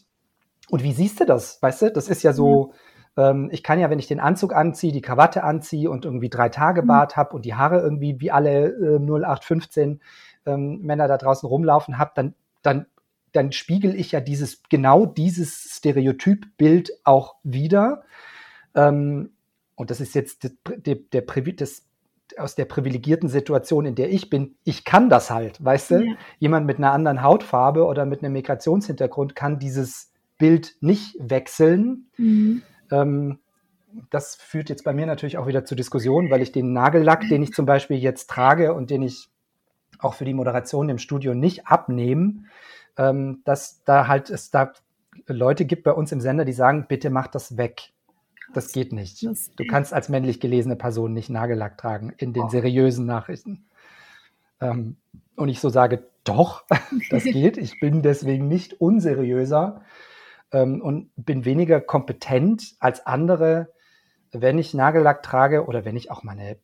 und 0.70 0.84
wie 0.84 0.94
siehst 0.94 1.20
du 1.20 1.26
das? 1.26 1.62
Weißt 1.62 1.82
du, 1.84 1.92
das 1.92 2.08
ist 2.08 2.24
ja 2.24 2.34
so, 2.34 2.74
ähm, 3.18 3.50
ich 3.52 3.64
kann 3.64 3.80
ja, 3.80 3.90
wenn 3.90 4.00
ich 4.00 4.08
den 4.08 4.20
Anzug 4.20 4.54
anziehe, 4.54 4.92
die 4.92 5.02
Krawatte 5.02 5.44
anziehe 5.44 5.90
und 5.90 6.06
irgendwie 6.06 6.30
drei 6.30 6.50
Tage 6.50 6.82
mhm. 6.82 6.88
Bart 6.88 7.16
habe 7.16 7.36
und 7.36 7.46
die 7.46 7.56
Haare 7.56 7.80
irgendwie 7.80 8.20
wie 8.20 8.32
alle 8.32 8.70
äh, 8.70 9.00
0815 9.00 10.02
ähm, 10.46 10.80
Männer 10.82 11.08
da 11.08 11.18
draußen 11.18 11.48
rumlaufen 11.48 11.98
habe, 11.98 12.12
dann, 12.16 12.34
dann, 12.62 12.86
dann 13.32 13.52
spiegel 13.52 13.96
ich 13.96 14.12
ja 14.12 14.22
dieses, 14.22 14.64
genau 14.70 15.06
dieses 15.06 15.76
Stereotypbild 15.76 16.92
auch 17.04 17.36
wieder. 17.44 18.04
Ähm, 18.76 19.32
und 19.76 19.92
das 19.92 20.02
ist 20.02 20.16
jetzt 20.16 20.44
der, 20.44 20.52
der, 20.78 20.96
der, 20.96 21.22
das, 21.56 21.84
aus 22.38 22.56
der 22.56 22.66
privilegierten 22.66 23.30
Situation, 23.30 23.86
in 23.86 23.96
der 23.96 24.12
ich 24.12 24.30
bin, 24.30 24.56
ich 24.64 24.86
kann 24.86 25.10
das 25.10 25.30
halt, 25.30 25.64
weißt 25.64 25.92
du? 25.92 26.06
Ja. 26.06 26.16
Jemand 26.40 26.66
mit 26.66 26.78
einer 26.78 26.92
anderen 26.92 27.22
Hautfarbe 27.22 27.86
oder 27.86 28.06
mit 28.06 28.24
einem 28.24 28.34
Migrationshintergrund 28.34 29.36
kann 29.36 29.60
dieses 29.60 30.12
Bild 30.38 30.76
nicht 30.82 31.16
wechseln. 31.20 32.08
Mhm. 32.18 32.64
Ähm, 32.92 33.40
das 34.10 34.36
führt 34.36 34.70
jetzt 34.70 34.84
bei 34.84 34.94
mir 34.94 35.06
natürlich 35.06 35.38
auch 35.38 35.48
wieder 35.48 35.66
zu 35.66 35.76
Diskussionen, 35.76 36.32
weil 36.32 36.42
ich 36.42 36.52
den 36.52 36.74
Nagellack, 36.74 37.28
den 37.30 37.44
ich 37.44 37.54
zum 37.54 37.66
Beispiel 37.66 37.98
jetzt 37.98 38.30
trage 38.30 38.74
und 38.74 38.90
den 38.90 39.04
ich 39.04 39.30
auch 40.00 40.16
für 40.16 40.26
die 40.26 40.34
Moderation 40.34 40.90
im 40.90 40.98
Studio 40.98 41.34
nicht 41.34 41.68
abnehme, 41.68 42.44
ähm, 42.98 43.42
dass 43.46 43.84
da 43.84 44.08
halt 44.08 44.30
es 44.30 44.50
da 44.52 44.74
Leute 45.28 45.66
gibt 45.66 45.84
bei 45.84 45.92
uns 45.92 46.12
im 46.12 46.22
Sender, 46.22 46.44
die 46.44 46.54
sagen, 46.54 46.86
bitte 46.88 47.10
mach 47.10 47.28
das 47.28 47.58
weg. 47.58 47.93
Das 48.54 48.72
geht 48.72 48.94
nicht. 48.94 49.22
Du 49.24 49.66
kannst 49.68 49.94
als 49.94 50.10
männlich 50.10 50.40
gelesene 50.40 50.76
Person 50.76 51.14
nicht 51.14 51.30
Nagellack 51.30 51.78
tragen 51.78 52.14
in 52.18 52.34
den 52.34 52.50
seriösen 52.50 53.06
Nachrichten. 53.06 53.66
Ähm, 54.62 54.98
und 55.36 55.50
ich 55.50 55.60
so 55.60 55.70
sage, 55.70 56.08
doch, 56.24 56.64
das 57.10 57.24
geht. 57.24 57.58
Ich 57.58 57.80
bin 57.80 58.02
deswegen 58.02 58.48
nicht 58.48 58.80
unseriöser. 58.80 59.82
ähm, 60.54 60.82
und 60.82 61.10
bin 61.16 61.46
weniger 61.46 61.82
kompetent 61.82 62.76
als 62.80 63.06
andere, 63.06 63.74
wenn 64.32 64.58
ich 64.58 64.74
Nagellack 64.74 65.24
trage 65.24 65.66
oder 65.66 65.84
wenn 65.84 65.96
ich 65.98 66.12
auch 66.12 66.24
meine 66.24 66.58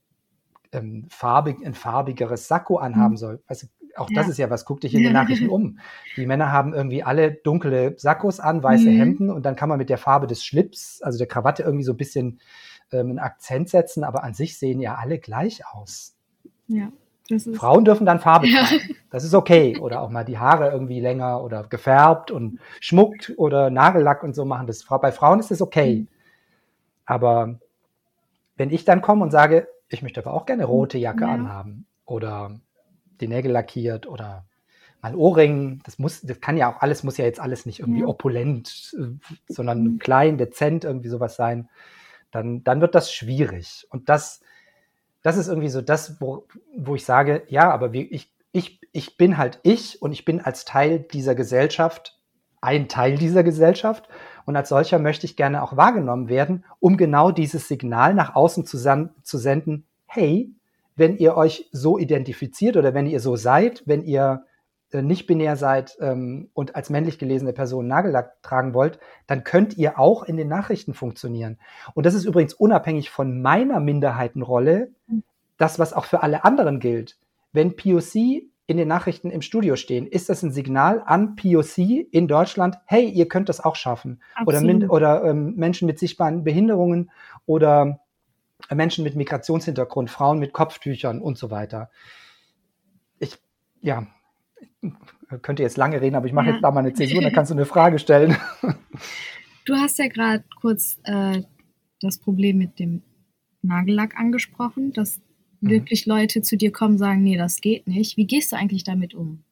ähm, 0.72 1.08
farbig, 1.10 1.58
ein 1.66 1.74
farbigeres 1.74 2.48
Sakko 2.48 2.78
anhaben 2.78 3.14
mhm. 3.14 3.18
soll. 3.18 3.44
Also 3.48 3.68
auch 4.00 4.10
ja. 4.10 4.22
das 4.22 4.30
ist 4.30 4.38
ja 4.38 4.50
was, 4.50 4.66
guck 4.66 4.82
dich 4.82 4.94
in 4.94 5.04
den 5.04 5.14
Nachrichten 5.14 5.50
um. 5.50 5.80
Die 6.18 6.26
Männer 6.26 6.52
haben 6.52 6.74
irgendwie 6.74 7.04
alle 7.04 7.32
dunkle 7.32 7.96
Sakkos 7.98 8.40
an, 8.40 8.64
weiße 8.64 8.90
mhm. 8.90 8.98
Hemden 8.98 9.30
und 9.30 9.46
dann 9.46 9.56
kann 9.56 9.70
man 9.70 9.78
mit 9.78 9.90
der 9.90 9.98
Farbe 9.98 10.28
des 10.28 10.44
Schlips, 10.44 11.02
also 11.02 11.18
der 11.18 11.28
Krawatte 11.28 11.64
irgendwie 11.64 11.84
so 11.84 11.94
ein 11.94 11.98
bisschen 11.98 12.40
ähm, 12.92 13.10
einen 13.10 13.20
Akzent 13.20 13.70
setzen, 13.70 14.04
aber 14.04 14.24
an 14.24 14.34
sich 14.34 14.58
sehen 14.58 14.80
ja 14.80 14.96
alle 14.96 15.20
gleich 15.20 15.66
aus. 15.66 16.16
Ja. 16.68 16.92
Frauen 17.54 17.86
dürfen 17.86 18.06
dann 18.06 18.20
Farbe 18.20 18.48
ja. 18.48 18.64
tragen. 18.64 18.96
Das 19.12 19.24
ist 19.24 19.36
okay. 19.36 19.78
Oder 19.80 20.02
auch 20.02 20.10
mal 20.10 20.26
die 20.26 20.40
Haare 20.40 20.72
irgendwie 20.72 21.00
länger 21.00 21.44
oder 21.44 21.64
gefärbt 21.64 22.32
und 22.32 22.60
schmuckt 22.80 23.34
oder 23.38 23.70
Nagellack 23.70 24.24
und 24.24 24.34
so 24.36 24.46
machen. 24.46 24.66
Das, 24.66 24.84
bei 24.84 25.12
Frauen 25.12 25.40
ist 25.40 25.52
das 25.52 25.62
okay. 25.62 26.02
Mhm. 26.02 26.08
Aber 27.06 27.60
wenn 28.56 28.72
ich 28.72 28.86
dann 28.86 29.02
komme 29.02 29.24
und 29.24 29.32
sage, 29.32 29.68
ich 29.90 30.02
möchte 30.02 30.22
aber 30.22 30.34
auch 30.34 30.46
gerne 30.46 30.66
rote 30.66 30.98
Jacke 30.98 31.26
ja. 31.26 31.32
anhaben 31.32 31.86
oder 32.06 32.60
die 33.22 33.28
Nägel 33.28 33.52
lackiert 33.52 34.08
oder 34.08 34.46
mal 35.02 35.16
Ohrring, 35.16 35.82
das 35.86 36.00
muss, 36.00 36.22
das 36.22 36.42
kann 36.42 36.58
ja 36.58 36.74
auch 36.74 36.82
alles, 36.82 37.04
muss 37.04 37.18
ja 37.18 37.26
jetzt 37.26 37.40
alles 37.40 37.66
nicht 37.66 37.80
irgendwie 37.80 38.02
ja. 38.02 38.08
opulent, 38.08 38.96
äh, 38.98 39.54
sondern 39.54 40.00
klein, 40.00 40.38
dezent 40.38 40.84
irgendwie 40.84 41.10
sowas 41.10 41.36
sein, 41.36 41.70
dann, 42.32 42.64
dann 42.64 42.82
wird 42.82 42.96
das 42.96 43.14
schwierig. 43.14 43.88
Und 43.90 44.10
das, 44.10 44.42
das 45.22 45.38
ist 45.38 45.48
irgendwie 45.48 45.70
so 45.70 45.82
das, 45.82 46.20
wo, 46.20 46.46
wo 46.76 46.96
ich 46.96 47.06
sage, 47.06 47.44
ja, 47.48 47.72
aber 47.72 47.94
wie, 47.94 48.04
ich, 48.04 48.32
ich, 48.52 48.82
ich 48.92 49.18
bin 49.18 49.38
halt 49.38 49.60
ich 49.64 50.02
und 50.02 50.12
ich 50.12 50.26
bin 50.26 50.42
als 50.42 50.66
Teil 50.66 51.00
dieser 51.00 51.36
Gesellschaft 51.36 52.20
ein 52.62 52.90
Teil 52.90 53.18
dieser 53.18 53.44
Gesellschaft 53.44 54.10
und 54.46 54.56
als 54.56 54.70
solcher 54.70 55.00
möchte 55.00 55.26
ich 55.26 55.36
gerne 55.36 55.64
auch 55.64 55.78
wahrgenommen 55.78 56.28
werden, 56.28 56.66
um 56.80 56.98
genau 56.98 57.32
dieses 57.32 57.68
Signal 57.68 58.14
nach 58.14 58.36
außen 58.36 58.66
zu, 58.66 58.78
zu 58.78 59.38
senden, 59.38 59.86
hey, 60.06 60.52
wenn 61.00 61.18
ihr 61.18 61.36
euch 61.36 61.70
so 61.72 61.98
identifiziert 61.98 62.78
oder 62.78 62.94
wenn 62.94 63.08
ihr 63.08 63.20
so 63.20 63.36
seid, 63.36 63.84
wenn 63.86 64.04
ihr 64.04 64.44
äh, 64.92 65.02
nicht 65.02 65.28
binär 65.28 65.56
seid 65.56 65.98
ähm, 66.02 66.50
und 66.54 66.76
als 66.76 66.90
männlich 66.90 67.18
gelesene 67.18 67.54
Person 67.54 67.88
Nagellack 67.88 68.42
tragen 68.44 68.74
wollt, 68.74 69.00
dann 69.28 69.44
könnt 69.44 69.78
ihr 69.78 70.00
auch 70.00 70.24
in 70.24 70.36
den 70.36 70.48
Nachrichten 70.48 70.94
funktionieren. 70.94 71.58
Und 71.94 72.06
das 72.06 72.14
ist 72.14 72.26
übrigens 72.26 72.54
unabhängig 72.54 73.10
von 73.10 73.42
meiner 73.42 73.80
Minderheitenrolle, 73.80 74.92
das, 75.58 75.80
was 75.80 75.94
auch 75.94 76.06
für 76.06 76.24
alle 76.24 76.44
anderen 76.44 76.80
gilt. 76.80 77.18
Wenn 77.52 77.76
POC 77.76 78.44
in 78.68 78.78
den 78.78 78.88
Nachrichten 78.88 79.32
im 79.32 79.42
Studio 79.42 79.76
stehen, 79.76 80.06
ist 80.06 80.30
das 80.30 80.44
ein 80.44 80.52
Signal 80.52 81.02
an 81.06 81.36
POC 81.36 82.08
in 82.12 82.28
Deutschland, 82.28 82.78
hey, 82.86 83.10
ihr 83.10 83.28
könnt 83.28 83.50
das 83.50 83.64
auch 83.64 83.76
schaffen. 83.76 84.22
Absolut. 84.36 84.84
Oder, 84.90 85.22
oder 85.22 85.30
ähm, 85.30 85.56
Menschen 85.56 85.86
mit 85.86 85.98
sichtbaren 85.98 86.44
Behinderungen 86.44 87.10
oder 87.46 88.00
Menschen 88.74 89.04
mit 89.04 89.16
Migrationshintergrund, 89.16 90.10
Frauen 90.10 90.40
mit 90.40 90.54
Kopftüchern 90.54 91.22
und 91.22 91.38
so 91.38 91.50
weiter. 91.50 91.90
Ich, 93.20 93.38
ja, 93.82 94.08
könnte 95.42 95.64
jetzt 95.64 95.78
lange 95.78 96.02
reden, 96.02 96.16
aber 96.16 96.26
ich 96.26 96.34
mache 96.34 96.48
ja. 96.48 96.54
jetzt 96.54 96.64
da 96.64 96.72
mal 96.72 96.80
eine 96.82 96.94
Zäsur, 96.94 97.22
dann 97.22 97.34
kannst 97.34 97.52
du 97.52 97.56
eine 97.56 97.66
Frage 97.66 98.00
stellen. 98.00 98.38
Du 99.66 99.76
hast 99.76 100.00
ja 100.00 100.08
gerade 100.08 100.44
kurz 100.60 100.98
äh, 101.04 101.44
das 102.02 102.18
Problem 102.18 102.58
mit 102.58 102.80
dem 102.80 103.04
Nagellack 103.62 104.18
angesprochen, 104.18 104.94
dass 104.94 105.20
mhm. 105.62 105.70
wirklich 105.70 106.08
Leute 106.08 106.42
zu 106.42 106.58
dir 106.58 106.72
kommen 106.72 106.94
und 106.94 106.98
sagen, 106.98 107.22
nee, 107.22 107.38
das 107.38 107.62
geht 107.62 107.88
nicht. 107.88 108.18
Wie 108.18 108.26
gehst 108.26 108.52
du 108.52 108.56
eigentlich 108.56 108.84
damit 108.84 109.14
um? 109.14 109.44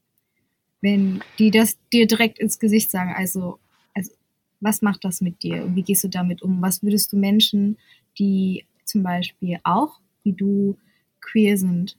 Wenn 0.82 1.22
die 1.38 1.52
das 1.52 1.78
dir 1.94 2.08
direkt 2.08 2.40
ins 2.40 2.58
Gesicht 2.58 2.90
sagen, 2.90 3.14
also, 3.16 3.60
also 3.94 4.12
was 4.60 4.82
macht 4.82 5.06
das 5.06 5.22
mit 5.22 5.44
dir 5.44 5.64
und 5.64 5.76
wie 5.76 5.84
gehst 5.84 6.04
du 6.04 6.08
damit 6.08 6.42
um? 6.42 6.64
Was 6.64 6.82
würdest 6.82 7.14
du 7.14 7.18
Menschen, 7.18 7.78
die 8.18 8.66
zum 8.88 9.04
Beispiel 9.04 9.60
auch, 9.64 10.00
wie 10.24 10.34
du 10.34 10.78
queer 11.22 11.58
sind, 11.58 11.98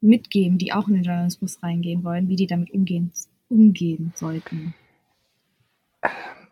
mitgeben, 0.00 0.58
die 0.58 0.72
auch 0.72 0.88
in 0.88 0.94
den 0.94 1.02
Journalismus 1.02 1.62
reingehen 1.62 2.04
wollen, 2.04 2.28
wie 2.28 2.36
die 2.36 2.46
damit 2.46 2.70
umgehen, 2.72 3.12
umgehen 3.48 4.12
sollten? 4.14 4.74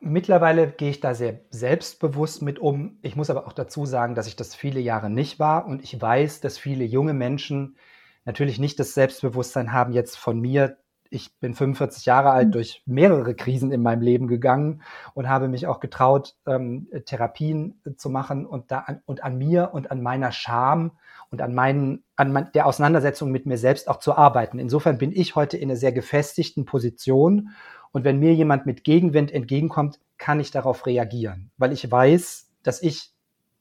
Mittlerweile 0.01 0.69
gehe 0.69 0.91
ich 0.91 1.01
da 1.01 1.15
sehr 1.15 1.41
selbstbewusst 1.51 2.43
mit 2.43 2.59
um. 2.59 2.99
Ich 3.03 3.15
muss 3.15 3.31
aber 3.31 3.47
auch 3.47 3.53
dazu 3.53 3.87
sagen, 3.87 4.15
dass 4.15 4.27
ich 4.27 4.35
das 4.35 4.55
viele 4.55 4.81
Jahre 4.81 5.11
nicht 5.11 5.39
war 5.39 5.67
und 5.67 5.83
ich 5.83 6.01
weiß, 6.01 6.41
dass 6.41 6.59
viele 6.59 6.85
junge 6.85 7.15
Menschen 7.15 7.77
natürlich 8.25 8.59
nicht 8.59 8.81
das 8.81 8.95
Selbstbewusstsein 8.95 9.73
haben, 9.73 9.93
jetzt 9.93 10.17
von 10.17 10.41
mir 10.41 10.79
ich 11.13 11.39
bin 11.39 11.55
45 11.55 12.07
Jahre 12.07 12.31
alt, 12.31 12.49
mhm. 12.49 12.53
durch 12.53 12.83
mehrere 12.87 13.35
Krisen 13.35 13.71
in 13.71 13.83
meinem 13.83 14.03
Leben 14.03 14.27
gegangen 14.27 14.83
und 15.15 15.29
habe 15.29 15.49
mich 15.49 15.67
auch 15.67 15.81
getraut, 15.81 16.37
ähm, 16.47 16.89
Therapien 17.05 17.81
zu 17.97 18.11
machen 18.11 18.47
und, 18.47 18.71
da, 18.71 18.87
und 19.07 19.23
an 19.23 19.39
mir 19.39 19.71
und 19.73 19.91
an 19.91 20.03
meiner 20.03 20.33
Scham 20.33 20.93
und 21.31 21.41
an, 21.41 21.55
meinen, 21.55 22.05
an 22.17 22.33
mein, 22.33 22.51
der 22.53 22.67
Auseinandersetzung 22.67 23.31
mit 23.31 23.47
mir 23.47 23.59
selbst 23.59 23.89
auch 23.89 23.99
zu 23.99 24.17
arbeiten. 24.17 24.59
Insofern 24.59 24.99
bin 24.99 25.13
ich 25.13 25.37
heute 25.37 25.57
in 25.57 25.71
einer 25.71 25.77
sehr 25.77 25.93
gefestigten 25.93 26.65
Position 26.65 27.51
und 27.93 28.05
wenn 28.05 28.19
mir 28.19 28.35
jemand 28.35 28.67
mit 28.67 28.85
Gegenwind 28.85 29.33
entgegenkommt, 29.33 30.01
kann 30.19 30.41
ich 30.41 30.51
darauf 30.51 30.87
reagieren, 30.87 31.51
weil 31.59 31.73
ich 31.73 31.91
weiß, 31.91 32.51
dass 32.63 32.83
ich 32.83 33.13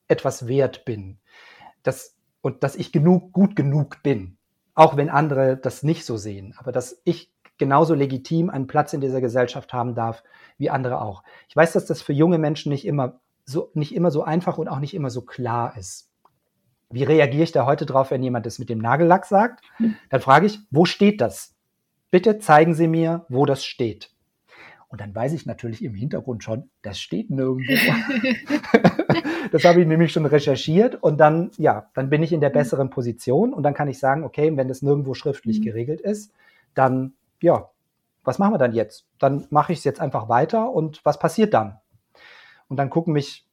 etwas 0.08 0.48
wert 0.48 0.86
bin 0.86 1.18
dass, 1.84 2.16
und 2.42 2.64
dass 2.64 2.76
ich 2.76 2.92
genug, 2.92 3.32
gut 3.32 3.56
genug 3.56 4.04
bin 4.04 4.38
auch 4.74 4.98
wenn 4.98 5.10
andere 5.10 5.58
das 5.58 5.84
nicht 5.84 6.06
so 6.06 6.18
sehen, 6.18 6.54
aber 6.58 6.72
dass 6.72 7.02
ich 7.04 7.32
genauso 7.62 7.94
legitim 7.94 8.50
einen 8.50 8.66
Platz 8.66 8.92
in 8.92 9.02
dieser 9.02 9.22
Gesellschaft 9.22 9.72
haben 9.72 9.94
darf 9.94 10.24
wie 10.58 10.72
andere 10.72 11.00
auch. 11.00 11.22
Ich 11.48 11.56
weiß, 11.56 11.74
dass 11.74 11.86
das 11.86 12.02
für 12.02 12.12
junge 12.12 12.40
Menschen 12.40 12.72
nicht 12.72 12.88
immer 12.88 13.20
so, 13.46 13.70
nicht 13.76 13.94
immer 13.94 14.10
so 14.10 14.24
einfach 14.24 14.58
und 14.58 14.68
auch 14.68 14.80
nicht 14.80 14.96
immer 14.96 15.12
so 15.12 15.22
klar 15.22 15.78
ist. 15.78 16.10
Wie 16.90 17.04
reagiere 17.04 17.44
ich 17.44 17.52
da 17.52 17.68
heute 17.68 17.86
drauf, 17.86 18.10
wenn 18.10 18.24
jemand 18.24 18.48
das 18.48 18.58
mit 18.58 18.70
dem 18.70 18.80
Nagellack 18.80 19.28
sagt? 19.28 19.64
Dann 20.10 20.22
frage 20.22 20.48
ich, 20.48 20.60
wo 20.72 20.86
steht 20.86 21.22
das? 21.22 21.54
Bitte 22.10 22.40
zeigen 22.40 22.74
Sie 22.74 22.88
mir, 22.88 23.26
wo 23.30 23.46
das 23.46 23.64
steht. 23.64 24.12
Und 24.90 25.00
dann 25.00 25.14
weiß 25.14 25.34
ich 25.34 25.46
natürlich 25.46 25.84
im 25.84 25.94
Hintergrund 25.94 26.44
schon, 26.44 26.70
das 26.82 27.00
steht 27.00 27.30
nirgendwo. 27.30 27.74
das 29.52 29.64
habe 29.66 29.82
ich 29.82 29.88
nämlich 29.88 30.12
schon 30.12 30.26
recherchiert 30.26 30.96
und 30.96 31.20
dann, 31.20 31.52
ja, 31.58 31.92
dann 31.94 32.10
bin 32.10 32.24
ich 32.24 32.34
in 32.34 32.42
der 32.42 32.50
besseren 32.50 32.90
Position 32.90 33.54
und 33.54 33.62
dann 33.62 33.76
kann 33.76 33.88
ich 33.88 34.00
sagen, 34.00 34.24
okay, 34.24 34.52
wenn 34.58 34.68
das 34.68 34.82
nirgendwo 34.82 35.14
schriftlich 35.14 35.60
mhm. 35.60 35.66
geregelt 35.66 36.02
ist, 36.02 36.34
dann 36.74 37.14
ja, 37.42 37.70
was 38.24 38.40
machen 38.40 38.54
wir 38.54 38.58
dann 38.58 38.74
jetzt? 38.74 39.08
Dann 39.20 39.48
mache 39.50 39.74
ich 39.74 39.80
es 39.80 39.84
jetzt 39.84 40.00
einfach 40.00 40.30
weiter 40.30 40.72
und 40.72 41.04
was 41.04 41.20
passiert 41.20 41.54
dann? 41.54 41.80
Und 42.68 42.78
dann 42.78 42.90
gucken 42.90 43.14
mich 43.14 43.48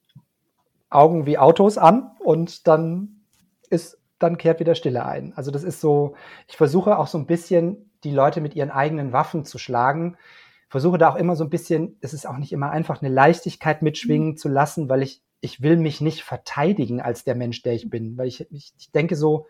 Augen 0.90 1.26
wie 1.26 1.38
Autos 1.38 1.78
an 1.78 2.12
und 2.20 2.66
dann 2.66 3.22
ist, 3.68 3.98
dann 4.18 4.38
kehrt 4.38 4.60
wieder 4.60 4.74
Stille 4.74 5.04
ein. 5.04 5.32
Also 5.36 5.50
das 5.50 5.64
ist 5.64 5.80
so, 5.80 6.14
ich 6.46 6.56
versuche 6.56 6.98
auch 6.98 7.06
so 7.06 7.18
ein 7.18 7.26
bisschen 7.26 7.90
die 8.04 8.10
Leute 8.10 8.40
mit 8.40 8.54
ihren 8.54 8.70
eigenen 8.70 9.12
Waffen 9.12 9.44
zu 9.44 9.58
schlagen. 9.58 10.16
Versuche 10.68 10.98
da 10.98 11.10
auch 11.10 11.16
immer 11.16 11.36
so 11.36 11.44
ein 11.44 11.50
bisschen, 11.50 11.96
es 12.00 12.12
ist 12.12 12.26
auch 12.26 12.36
nicht 12.36 12.52
immer 12.52 12.70
einfach, 12.70 13.02
eine 13.02 13.12
Leichtigkeit 13.12 13.82
mitschwingen 13.82 14.36
zu 14.36 14.48
lassen, 14.48 14.88
weil 14.88 15.02
ich, 15.02 15.22
ich 15.40 15.62
will 15.62 15.76
mich 15.76 16.00
nicht 16.00 16.22
verteidigen 16.22 17.00
als 17.00 17.24
der 17.24 17.34
Mensch, 17.34 17.62
der 17.62 17.74
ich 17.74 17.90
bin. 17.90 18.16
Weil 18.18 18.28
ich, 18.28 18.46
ich, 18.50 18.72
ich 18.78 18.92
denke 18.92 19.16
so, 19.16 19.46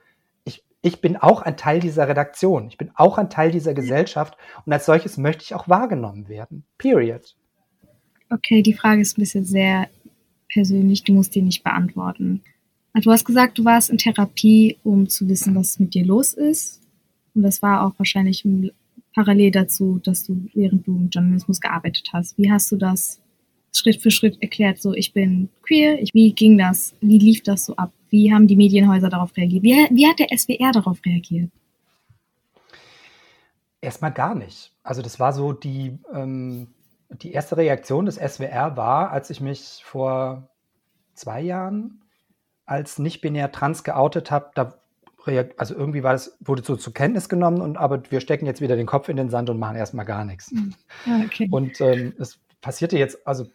ich 0.82 1.00
bin 1.00 1.16
auch 1.16 1.42
ein 1.42 1.56
Teil 1.56 1.80
dieser 1.80 2.08
Redaktion. 2.08 2.68
Ich 2.68 2.78
bin 2.78 2.90
auch 2.94 3.18
ein 3.18 3.30
Teil 3.30 3.50
dieser 3.50 3.74
Gesellschaft 3.74 4.36
und 4.64 4.72
als 4.72 4.86
solches 4.86 5.16
möchte 5.18 5.42
ich 5.44 5.54
auch 5.54 5.68
wahrgenommen 5.68 6.28
werden. 6.28 6.64
Period. 6.78 7.36
Okay, 8.30 8.62
die 8.62 8.74
Frage 8.74 9.00
ist 9.00 9.18
ein 9.18 9.22
bisschen 9.22 9.44
sehr 9.44 9.88
persönlich. 10.52 11.02
Du 11.04 11.12
musst 11.12 11.34
die 11.34 11.42
nicht 11.42 11.64
beantworten. 11.64 12.42
Du 12.94 13.10
hast 13.10 13.24
gesagt, 13.24 13.58
du 13.58 13.64
warst 13.64 13.90
in 13.90 13.98
Therapie, 13.98 14.76
um 14.82 15.08
zu 15.08 15.28
wissen, 15.28 15.54
was 15.54 15.78
mit 15.78 15.94
dir 15.94 16.04
los 16.04 16.32
ist. 16.32 16.80
Und 17.34 17.42
das 17.42 17.62
war 17.62 17.86
auch 17.86 17.92
wahrscheinlich 17.98 18.46
parallel 19.14 19.50
dazu, 19.50 20.00
dass 20.02 20.24
du 20.24 20.48
während 20.54 20.86
du 20.86 20.96
im 20.96 21.08
Journalismus 21.08 21.60
gearbeitet 21.60 22.08
hast. 22.12 22.36
Wie 22.38 22.50
hast 22.50 22.72
du 22.72 22.76
das 22.76 23.20
Schritt 23.78 24.02
für 24.02 24.10
Schritt 24.10 24.42
erklärt? 24.42 24.78
So, 24.78 24.92
ich 24.92 25.12
bin 25.12 25.48
queer. 25.62 26.00
Ich, 26.02 26.12
wie 26.12 26.32
ging 26.32 26.58
das? 26.58 26.94
Wie 27.00 27.18
lief 27.18 27.42
das 27.42 27.64
so 27.64 27.76
ab? 27.76 27.92
Wie 28.10 28.32
haben 28.32 28.46
die 28.46 28.56
Medienhäuser 28.56 29.08
darauf 29.08 29.36
reagiert? 29.36 29.62
Wie, 29.62 29.70
wie 29.70 30.06
hat 30.06 30.18
der 30.18 30.36
SWR 30.36 30.72
darauf 30.72 30.98
reagiert? 31.04 31.50
Erstmal 33.80 34.12
gar 34.12 34.34
nicht. 34.34 34.72
Also 34.82 35.02
das 35.02 35.20
war 35.20 35.32
so 35.32 35.52
die, 35.52 35.98
ähm, 36.12 36.68
die 37.10 37.32
erste 37.32 37.56
Reaktion 37.56 38.06
des 38.06 38.16
SWR 38.16 38.76
war, 38.76 39.10
als 39.12 39.30
ich 39.30 39.40
mich 39.40 39.80
vor 39.84 40.48
zwei 41.14 41.40
Jahren 41.40 42.02
als 42.66 42.98
nicht-binär 42.98 43.50
trans 43.52 43.84
geoutet 43.84 44.30
habe, 44.30 44.50
da 44.54 44.74
also 45.56 45.74
irgendwie 45.74 46.02
war 46.02 46.12
das, 46.12 46.38
wurde 46.40 46.62
so 46.64 46.76
zur 46.76 46.94
Kenntnis 46.94 47.28
genommen 47.28 47.60
und 47.60 47.76
aber 47.76 48.02
wir 48.10 48.20
stecken 48.20 48.46
jetzt 48.46 48.62
wieder 48.62 48.76
den 48.76 48.86
Kopf 48.86 49.10
in 49.10 49.16
den 49.18 49.28
Sand 49.28 49.50
und 49.50 49.58
machen 49.58 49.76
erstmal 49.76 50.06
gar 50.06 50.24
nichts. 50.24 50.50
Hm. 50.50 50.74
Ah, 51.06 51.20
okay. 51.24 51.48
Und 51.50 51.78
ähm, 51.82 52.14
es 52.18 52.38
passierte 52.62 52.96
jetzt, 52.96 53.26
also 53.26 53.46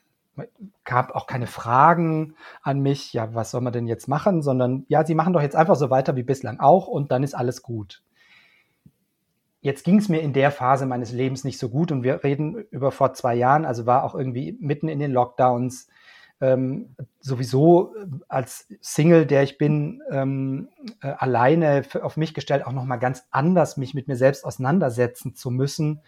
gab 0.83 1.11
auch 1.11 1.27
keine 1.27 1.47
Fragen 1.47 2.35
an 2.61 2.79
mich, 2.79 3.13
ja, 3.13 3.33
was 3.35 3.51
soll 3.51 3.61
man 3.61 3.73
denn 3.73 3.87
jetzt 3.87 4.07
machen, 4.07 4.41
sondern 4.41 4.85
ja, 4.87 5.05
sie 5.05 5.15
machen 5.15 5.33
doch 5.33 5.41
jetzt 5.41 5.55
einfach 5.55 5.75
so 5.75 5.89
weiter 5.89 6.15
wie 6.15 6.23
bislang 6.23 6.59
auch 6.59 6.87
und 6.87 7.11
dann 7.11 7.23
ist 7.23 7.35
alles 7.35 7.61
gut. 7.61 8.03
jetzt 9.61 9.85
ging 9.85 9.97
es 9.97 10.09
mir 10.09 10.21
in 10.21 10.33
der 10.33 10.51
Phase 10.51 10.85
meines 10.85 11.11
Lebens 11.11 11.43
nicht 11.43 11.57
so 11.57 11.69
gut 11.69 11.91
und 11.91 12.03
wir 12.03 12.23
reden 12.23 12.65
über 12.69 12.91
vor 12.91 13.13
zwei 13.13 13.33
Jahren, 13.33 13.65
also 13.65 13.85
war 13.85 14.03
auch 14.03 14.13
irgendwie 14.13 14.57
mitten 14.59 14.89
in 14.89 14.99
den 14.99 15.11
Lockdowns, 15.11 15.87
ähm, 16.41 16.95
sowieso 17.21 17.95
äh, 17.95 18.05
als 18.27 18.67
Single, 18.81 19.25
der 19.25 19.43
ich 19.43 19.57
bin, 19.57 20.01
ähm, 20.11 20.67
äh, 21.01 21.07
alleine 21.07 21.83
auf 22.01 22.17
mich 22.17 22.33
gestellt, 22.33 22.65
auch 22.65 22.73
nochmal 22.73 22.99
ganz 22.99 23.23
anders 23.31 23.77
mich 23.77 23.93
mit 23.93 24.09
mir 24.09 24.17
selbst 24.17 24.43
auseinandersetzen 24.43 25.35
zu 25.35 25.49
müssen, 25.49 26.01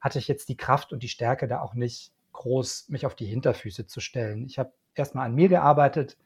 hatte 0.00 0.18
ich 0.18 0.28
jetzt 0.28 0.48
die 0.48 0.56
Kraft 0.56 0.94
und 0.94 1.02
die 1.02 1.08
Stärke 1.08 1.46
da 1.46 1.60
auch 1.60 1.74
nicht 1.74 2.12
groß, 2.32 2.88
mich 2.88 3.06
auf 3.06 3.14
die 3.14 3.26
Hinterfüße 3.26 3.86
zu 3.86 4.00
stellen. 4.00 4.44
Ich 4.46 4.58
habe 4.58 4.72
erstmal 4.94 5.26
an 5.26 5.34
mir 5.34 5.48
gearbeitet 5.48 6.16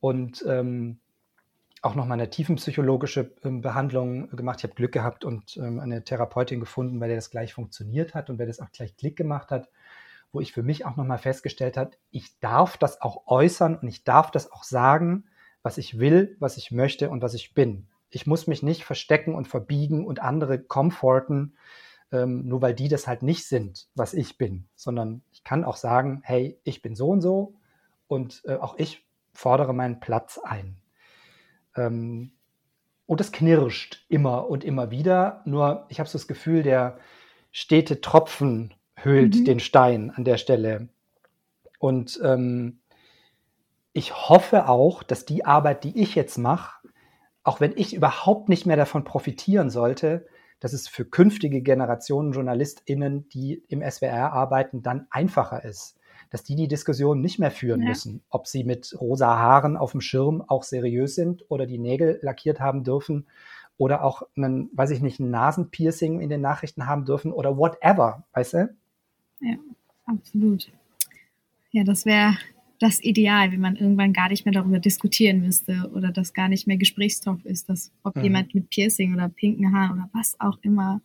und 0.00 0.44
ähm, 0.46 0.98
auch 1.80 1.94
nochmal 1.94 2.18
eine 2.18 2.30
tiefenpsychologische 2.30 3.32
ähm, 3.44 3.60
Behandlung 3.60 4.30
gemacht. 4.30 4.60
Ich 4.60 4.64
habe 4.64 4.74
Glück 4.74 4.92
gehabt 4.92 5.24
und 5.24 5.56
ähm, 5.56 5.80
eine 5.80 6.04
Therapeutin 6.04 6.60
gefunden, 6.60 7.00
bei 7.00 7.08
der 7.08 7.16
das 7.16 7.30
gleich 7.30 7.54
funktioniert 7.54 8.14
hat 8.14 8.30
und 8.30 8.36
bei 8.36 8.44
der 8.44 8.54
das 8.54 8.60
auch 8.60 8.70
gleich 8.72 8.96
Klick 8.96 9.16
gemacht 9.16 9.50
hat 9.50 9.68
wo 10.32 10.40
ich 10.40 10.52
für 10.52 10.62
mich 10.62 10.84
auch 10.86 10.96
nochmal 10.96 11.18
festgestellt 11.18 11.76
habe, 11.76 11.92
ich 12.10 12.38
darf 12.40 12.78
das 12.78 13.00
auch 13.00 13.26
äußern 13.26 13.76
und 13.76 13.88
ich 13.88 14.02
darf 14.02 14.30
das 14.30 14.50
auch 14.50 14.64
sagen, 14.64 15.24
was 15.62 15.78
ich 15.78 15.98
will, 15.98 16.36
was 16.40 16.56
ich 16.56 16.72
möchte 16.72 17.10
und 17.10 17.22
was 17.22 17.34
ich 17.34 17.54
bin. 17.54 17.86
Ich 18.10 18.26
muss 18.26 18.46
mich 18.46 18.62
nicht 18.62 18.84
verstecken 18.84 19.34
und 19.34 19.46
verbiegen 19.46 20.06
und 20.06 20.20
andere 20.20 20.58
komforten, 20.58 21.56
ähm, 22.12 22.46
nur 22.46 22.62
weil 22.62 22.74
die 22.74 22.88
das 22.88 23.06
halt 23.06 23.22
nicht 23.22 23.46
sind, 23.46 23.88
was 23.94 24.14
ich 24.14 24.38
bin, 24.38 24.68
sondern 24.76 25.22
ich 25.32 25.42
kann 25.44 25.64
auch 25.64 25.76
sagen, 25.76 26.20
hey, 26.24 26.60
ich 26.62 26.82
bin 26.82 26.94
so 26.94 27.08
und 27.08 27.22
so 27.22 27.54
und 28.06 28.42
äh, 28.44 28.56
auch 28.56 28.76
ich 28.78 29.06
fordere 29.32 29.72
meinen 29.72 29.98
Platz 29.98 30.38
ein. 30.38 30.76
Ähm, 31.74 32.32
und 33.06 33.20
das 33.20 33.32
knirscht 33.32 34.04
immer 34.08 34.48
und 34.48 34.62
immer 34.62 34.90
wieder, 34.90 35.42
nur 35.46 35.86
ich 35.88 35.98
habe 35.98 36.08
so 36.08 36.18
das 36.18 36.28
Gefühl, 36.28 36.62
der 36.62 36.98
stete 37.50 38.00
Tropfen 38.00 38.74
höhlt 38.94 39.34
mhm. 39.34 39.44
den 39.44 39.60
Stein 39.60 40.10
an 40.10 40.24
der 40.24 40.36
Stelle. 40.36 40.88
Und 41.78 42.20
ähm, 42.22 42.80
ich 43.92 44.28
hoffe 44.28 44.68
auch, 44.68 45.02
dass 45.02 45.24
die 45.24 45.44
Arbeit, 45.44 45.84
die 45.84 46.00
ich 46.00 46.14
jetzt 46.14 46.38
mache, 46.38 46.86
auch 47.42 47.60
wenn 47.60 47.72
ich 47.76 47.94
überhaupt 47.94 48.48
nicht 48.48 48.66
mehr 48.66 48.76
davon 48.76 49.04
profitieren 49.04 49.68
sollte, 49.68 50.26
dass 50.62 50.72
es 50.72 50.86
für 50.86 51.04
künftige 51.04 51.60
Generationen 51.60 52.32
JournalistInnen, 52.32 53.28
die 53.30 53.64
im 53.66 53.82
SWR 53.82 54.32
arbeiten, 54.32 54.80
dann 54.80 55.08
einfacher 55.10 55.64
ist. 55.64 55.96
Dass 56.30 56.44
die 56.44 56.54
die 56.54 56.68
Diskussion 56.68 57.20
nicht 57.20 57.40
mehr 57.40 57.50
führen 57.50 57.82
ja. 57.82 57.88
müssen, 57.88 58.22
ob 58.30 58.46
sie 58.46 58.62
mit 58.62 58.96
rosa 59.00 59.26
Haaren 59.38 59.76
auf 59.76 59.90
dem 59.90 60.00
Schirm 60.00 60.40
auch 60.46 60.62
seriös 60.62 61.16
sind 61.16 61.44
oder 61.50 61.66
die 61.66 61.78
Nägel 61.78 62.20
lackiert 62.22 62.60
haben 62.60 62.84
dürfen 62.84 63.26
oder 63.76 64.04
auch 64.04 64.22
einen, 64.36 64.70
weiß 64.72 64.92
ich 64.92 65.00
nicht, 65.00 65.18
ein 65.18 65.30
Nasenpiercing 65.30 66.20
in 66.20 66.28
den 66.28 66.40
Nachrichten 66.40 66.86
haben 66.86 67.06
dürfen 67.06 67.32
oder 67.32 67.58
whatever, 67.58 68.22
weißt 68.32 68.54
du? 68.54 68.76
Ja, 69.40 69.56
absolut. 70.06 70.70
Ja, 71.72 71.82
das 71.82 72.06
wäre 72.06 72.34
das 72.82 73.02
Ideal, 73.02 73.52
wenn 73.52 73.60
man 73.60 73.76
irgendwann 73.76 74.12
gar 74.12 74.28
nicht 74.28 74.44
mehr 74.44 74.52
darüber 74.52 74.80
diskutieren 74.80 75.40
müsste 75.40 75.88
oder 75.94 76.10
das 76.10 76.34
gar 76.34 76.48
nicht 76.48 76.66
mehr 76.66 76.76
Gesprächsstoff 76.76 77.44
ist, 77.44 77.68
dass 77.68 77.92
ob 78.02 78.16
mhm. 78.16 78.24
jemand 78.24 78.54
mit 78.54 78.70
Piercing 78.70 79.14
oder 79.14 79.28
pinken 79.28 79.72
Haaren 79.72 79.92
oder 79.92 80.10
was 80.12 80.38
auch 80.40 80.58
immer 80.62 81.00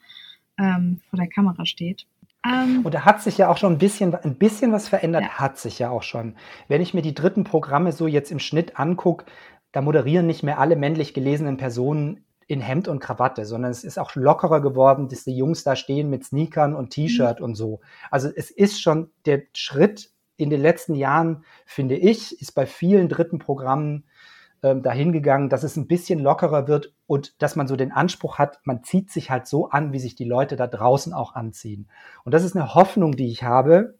ähm, 0.57 1.01
vor 1.10 1.17
der 1.17 1.27
Kamera 1.27 1.65
steht. 1.65 2.07
Ähm, 2.43 2.81
und 2.84 2.93
da 2.93 3.05
hat 3.05 3.22
sich 3.22 3.38
ja 3.38 3.50
auch 3.50 3.57
schon 3.57 3.74
ein 3.74 3.77
bisschen, 3.77 4.15
ein 4.15 4.36
bisschen 4.36 4.72
was 4.72 4.89
verändert, 4.89 5.24
ja. 5.24 5.29
hat 5.29 5.60
sich 5.60 5.77
ja 5.77 5.91
auch 5.91 6.01
schon. 6.01 6.36
Wenn 6.67 6.81
ich 6.81 6.96
mir 6.96 7.03
die 7.03 7.13
dritten 7.13 7.43
Programme 7.43 7.91
so 7.91 8.07
jetzt 8.07 8.31
im 8.31 8.39
Schnitt 8.39 8.79
angucke, 8.79 9.25
da 9.72 9.81
moderieren 9.81 10.25
nicht 10.25 10.41
mehr 10.41 10.60
alle 10.60 10.75
männlich 10.75 11.13
gelesenen 11.13 11.57
Personen 11.57 12.25
in 12.48 12.62
Hemd 12.62 12.88
und 12.88 13.00
Krawatte, 13.00 13.46
sondern 13.46 13.69
es 13.69 13.84
ist 13.84 14.00
auch 14.00 14.15
lockerer 14.15 14.62
geworden, 14.62 15.10
dass 15.10 15.25
die 15.25 15.38
Jungs 15.38 15.63
da 15.63 15.75
stehen 15.75 16.10
mit 16.10 16.24
Sneakern 16.24 16.74
und 16.74 16.89
T-Shirt 16.89 17.39
mhm. 17.39 17.46
und 17.46 17.55
so. 17.55 17.81
Also 18.10 18.29
es 18.36 18.50
ist 18.50 18.81
schon 18.81 19.12
der 19.25 19.43
Schritt 19.53 20.12
in 20.38 20.50
den 20.50 20.62
letzten 20.62 20.96
Jahren, 20.96 21.44
finde 21.65 21.96
ich, 21.96 22.39
ist 22.41 22.53
bei 22.53 22.65
vielen 22.65 23.10
dritten 23.10 23.39
Programmen 23.39 24.06
ähm, 24.63 24.82
dahin 24.82 25.12
dass 25.50 25.63
es 25.63 25.75
ein 25.75 25.88
bisschen 25.88 26.20
lockerer 26.20 26.67
wird 26.67 26.94
und 27.06 27.41
dass 27.41 27.56
man 27.56 27.67
so 27.67 27.75
den 27.75 27.91
Anspruch 27.91 28.39
hat, 28.39 28.60
man 28.63 28.84
zieht 28.84 29.12
sich 29.12 29.29
halt 29.29 29.48
so 29.48 29.70
an, 29.70 29.94
wie 29.94 30.00
sich 30.00 30.15
die 30.15 30.25
Leute 30.25 30.56
da 30.56 30.67
draußen 30.67 31.13
auch 31.13 31.36
anziehen. 31.36 31.88
Und 32.24 32.34
das 32.34 32.44
ist 32.44 32.56
eine 32.56 32.74
Hoffnung, 32.74 33.15
die 33.15 33.27
ich 33.27 33.44
habe, 33.44 33.96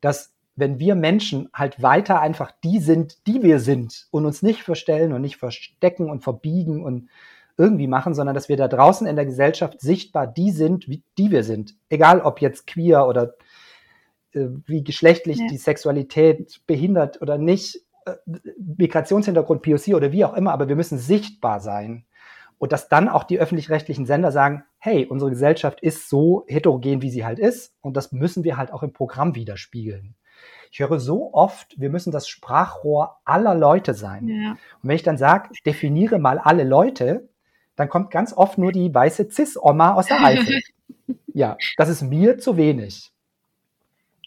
dass 0.00 0.32
wenn 0.56 0.78
wir 0.78 0.94
Menschen 0.94 1.50
halt 1.52 1.82
weiter 1.82 2.20
einfach 2.20 2.50
die 2.64 2.80
sind, 2.80 3.26
die 3.26 3.42
wir 3.42 3.60
sind 3.60 4.08
und 4.10 4.24
uns 4.24 4.42
nicht 4.42 4.62
verstellen 4.62 5.12
und 5.12 5.20
nicht 5.20 5.36
verstecken 5.36 6.10
und 6.10 6.24
verbiegen 6.24 6.82
und 6.82 7.08
irgendwie 7.58 7.86
machen, 7.86 8.14
sondern 8.14 8.34
dass 8.34 8.48
wir 8.48 8.56
da 8.56 8.68
draußen 8.68 9.06
in 9.06 9.16
der 9.16 9.26
Gesellschaft 9.26 9.80
sichtbar 9.80 10.26
die 10.26 10.50
sind, 10.50 10.88
wie, 10.88 11.02
die 11.16 11.30
wir 11.30 11.44
sind. 11.44 11.74
Egal 11.88 12.20
ob 12.20 12.40
jetzt 12.40 12.66
queer 12.66 13.06
oder 13.06 13.34
wie 14.66 14.84
geschlechtlich 14.84 15.38
ja. 15.38 15.46
die 15.48 15.56
Sexualität 15.56 16.60
behindert 16.66 17.20
oder 17.22 17.38
nicht, 17.38 17.80
äh, 18.06 18.14
Migrationshintergrund, 18.58 19.62
POC 19.62 19.94
oder 19.94 20.12
wie 20.12 20.24
auch 20.24 20.34
immer, 20.34 20.52
aber 20.52 20.68
wir 20.68 20.76
müssen 20.76 20.98
sichtbar 20.98 21.60
sein. 21.60 22.04
Und 22.58 22.72
dass 22.72 22.88
dann 22.88 23.08
auch 23.08 23.24
die 23.24 23.38
öffentlich-rechtlichen 23.38 24.06
Sender 24.06 24.32
sagen, 24.32 24.64
hey, 24.78 25.04
unsere 25.04 25.30
Gesellschaft 25.30 25.80
ist 25.82 26.08
so 26.08 26.44
heterogen, 26.48 27.02
wie 27.02 27.10
sie 27.10 27.24
halt 27.24 27.38
ist, 27.38 27.74
und 27.82 27.96
das 27.96 28.12
müssen 28.12 28.44
wir 28.44 28.56
halt 28.56 28.72
auch 28.72 28.82
im 28.82 28.92
Programm 28.92 29.34
widerspiegeln. 29.34 30.14
Ich 30.70 30.80
höre 30.80 30.98
so 31.00 31.32
oft, 31.32 31.78
wir 31.78 31.90
müssen 31.90 32.12
das 32.12 32.28
Sprachrohr 32.28 33.18
aller 33.24 33.54
Leute 33.54 33.94
sein. 33.94 34.28
Ja. 34.28 34.50
Und 34.82 34.88
wenn 34.88 34.96
ich 34.96 35.02
dann 35.02 35.18
sage, 35.18 35.50
definiere 35.64 36.18
mal 36.18 36.38
alle 36.38 36.64
Leute, 36.64 37.28
dann 37.76 37.88
kommt 37.88 38.10
ganz 38.10 38.32
oft 38.32 38.58
nur 38.58 38.72
die 38.72 38.92
weiße 38.92 39.30
Cis-Oma 39.30 39.94
aus 39.94 40.06
der 40.06 40.24
Eifel. 40.24 40.60
ja, 41.26 41.56
das 41.76 41.88
ist 41.88 42.02
mir 42.02 42.38
zu 42.38 42.56
wenig. 42.56 43.12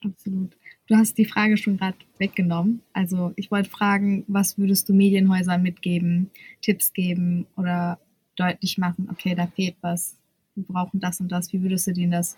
Absolut. 0.03 0.55
Du 0.87 0.95
hast 0.95 1.17
die 1.17 1.25
Frage 1.25 1.57
schon 1.57 1.77
gerade 1.77 1.97
weggenommen. 2.17 2.81
Also 2.93 3.33
ich 3.35 3.51
wollte 3.51 3.69
fragen, 3.69 4.23
was 4.27 4.57
würdest 4.57 4.89
du 4.89 4.93
Medienhäusern 4.93 5.61
mitgeben, 5.61 6.31
Tipps 6.61 6.93
geben 6.93 7.45
oder 7.57 7.99
deutlich 8.35 8.77
machen, 8.77 9.09
okay, 9.11 9.35
da 9.35 9.47
fehlt 9.47 9.75
was, 9.81 10.15
wir 10.55 10.63
brauchen 10.63 10.99
das 10.99 11.19
und 11.19 11.31
das. 11.31 11.51
Wie 11.53 11.61
würdest 11.61 11.87
du 11.87 11.93
denen 11.93 12.11
das 12.11 12.37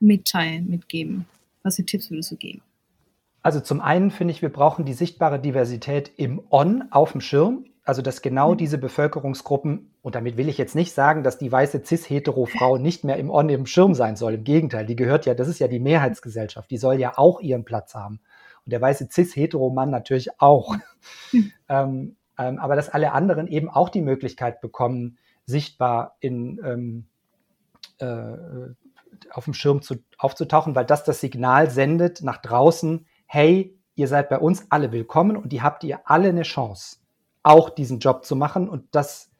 mitteilen, 0.00 0.68
mitgeben? 0.68 1.26
Was 1.62 1.76
für 1.76 1.84
Tipps 1.84 2.10
würdest 2.10 2.32
du 2.32 2.36
geben? 2.36 2.62
Also 3.42 3.60
zum 3.60 3.80
einen 3.80 4.10
finde 4.10 4.32
ich, 4.32 4.42
wir 4.42 4.48
brauchen 4.50 4.84
die 4.84 4.94
sichtbare 4.94 5.40
Diversität 5.40 6.12
im 6.16 6.40
On 6.50 6.84
auf 6.90 7.12
dem 7.12 7.20
Schirm. 7.20 7.66
Also, 7.84 8.00
dass 8.00 8.22
genau 8.22 8.52
mhm. 8.52 8.58
diese 8.58 8.78
Bevölkerungsgruppen, 8.78 9.90
und 10.02 10.16
damit 10.16 10.36
will 10.36 10.48
ich 10.48 10.58
jetzt 10.58 10.74
nicht 10.74 10.92
sagen, 10.92 11.22
dass 11.22 11.38
die 11.38 11.50
weiße 11.50 11.82
cis-hetero-Frau 11.84 12.76
nicht 12.76 13.04
mehr 13.04 13.16
im 13.16 13.30
On 13.30 13.48
im 13.48 13.66
Schirm 13.66 13.94
sein 13.94 14.16
soll. 14.16 14.34
Im 14.34 14.44
Gegenteil, 14.44 14.84
die 14.84 14.96
gehört 14.96 15.26
ja, 15.26 15.34
das 15.34 15.46
ist 15.48 15.60
ja 15.60 15.68
die 15.68 15.78
Mehrheitsgesellschaft, 15.78 16.70
die 16.70 16.76
soll 16.76 16.96
ja 16.96 17.16
auch 17.16 17.40
ihren 17.40 17.64
Platz 17.64 17.94
haben. 17.94 18.20
Und 18.64 18.72
der 18.72 18.80
weiße 18.80 19.08
cis-hetero-Mann 19.10 19.90
natürlich 19.90 20.40
auch. 20.40 20.74
Mhm. 21.32 21.52
ähm, 21.68 22.16
ähm, 22.38 22.58
aber 22.58 22.74
dass 22.74 22.88
alle 22.88 23.12
anderen 23.12 23.46
eben 23.46 23.70
auch 23.70 23.88
die 23.88 24.02
Möglichkeit 24.02 24.60
bekommen, 24.60 25.18
sichtbar 25.46 26.16
in, 26.20 26.60
ähm, 26.64 27.06
äh, 27.98 28.74
auf 29.30 29.44
dem 29.44 29.54
Schirm 29.54 29.82
zu, 29.82 29.96
aufzutauchen, 30.18 30.74
weil 30.74 30.84
das 30.84 31.04
das 31.04 31.20
Signal 31.20 31.70
sendet 31.70 32.22
nach 32.22 32.38
draußen, 32.38 33.06
hey, 33.26 33.78
ihr 33.94 34.08
seid 34.08 34.28
bei 34.28 34.38
uns 34.38 34.66
alle 34.70 34.90
willkommen 34.90 35.36
und 35.36 35.52
die 35.52 35.62
habt 35.62 35.84
ihr 35.84 36.00
alle 36.04 36.30
eine 36.30 36.42
Chance 36.42 36.96
auch 37.42 37.70
diesen 37.70 37.98
Job 37.98 38.24
zu 38.24 38.36
machen 38.36 38.68
und 38.68 38.94
das, 38.94 39.30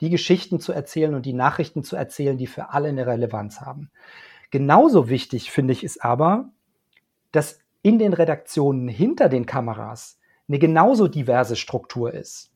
die 0.00 0.10
Geschichten 0.10 0.60
zu 0.60 0.72
erzählen 0.72 1.14
und 1.14 1.26
die 1.26 1.32
Nachrichten 1.32 1.82
zu 1.82 1.96
erzählen, 1.96 2.36
die 2.36 2.46
für 2.46 2.70
alle 2.70 2.88
eine 2.88 3.06
Relevanz 3.06 3.60
haben. 3.60 3.90
Genauso 4.50 5.08
wichtig 5.08 5.50
finde 5.50 5.72
ich 5.72 5.84
ist 5.84 6.04
aber, 6.04 6.50
dass 7.32 7.60
in 7.82 7.98
den 7.98 8.12
Redaktionen 8.12 8.88
hinter 8.88 9.28
den 9.28 9.46
Kameras 9.46 10.18
eine 10.48 10.58
genauso 10.58 11.08
diverse 11.08 11.56
Struktur 11.56 12.12
ist. 12.12 12.50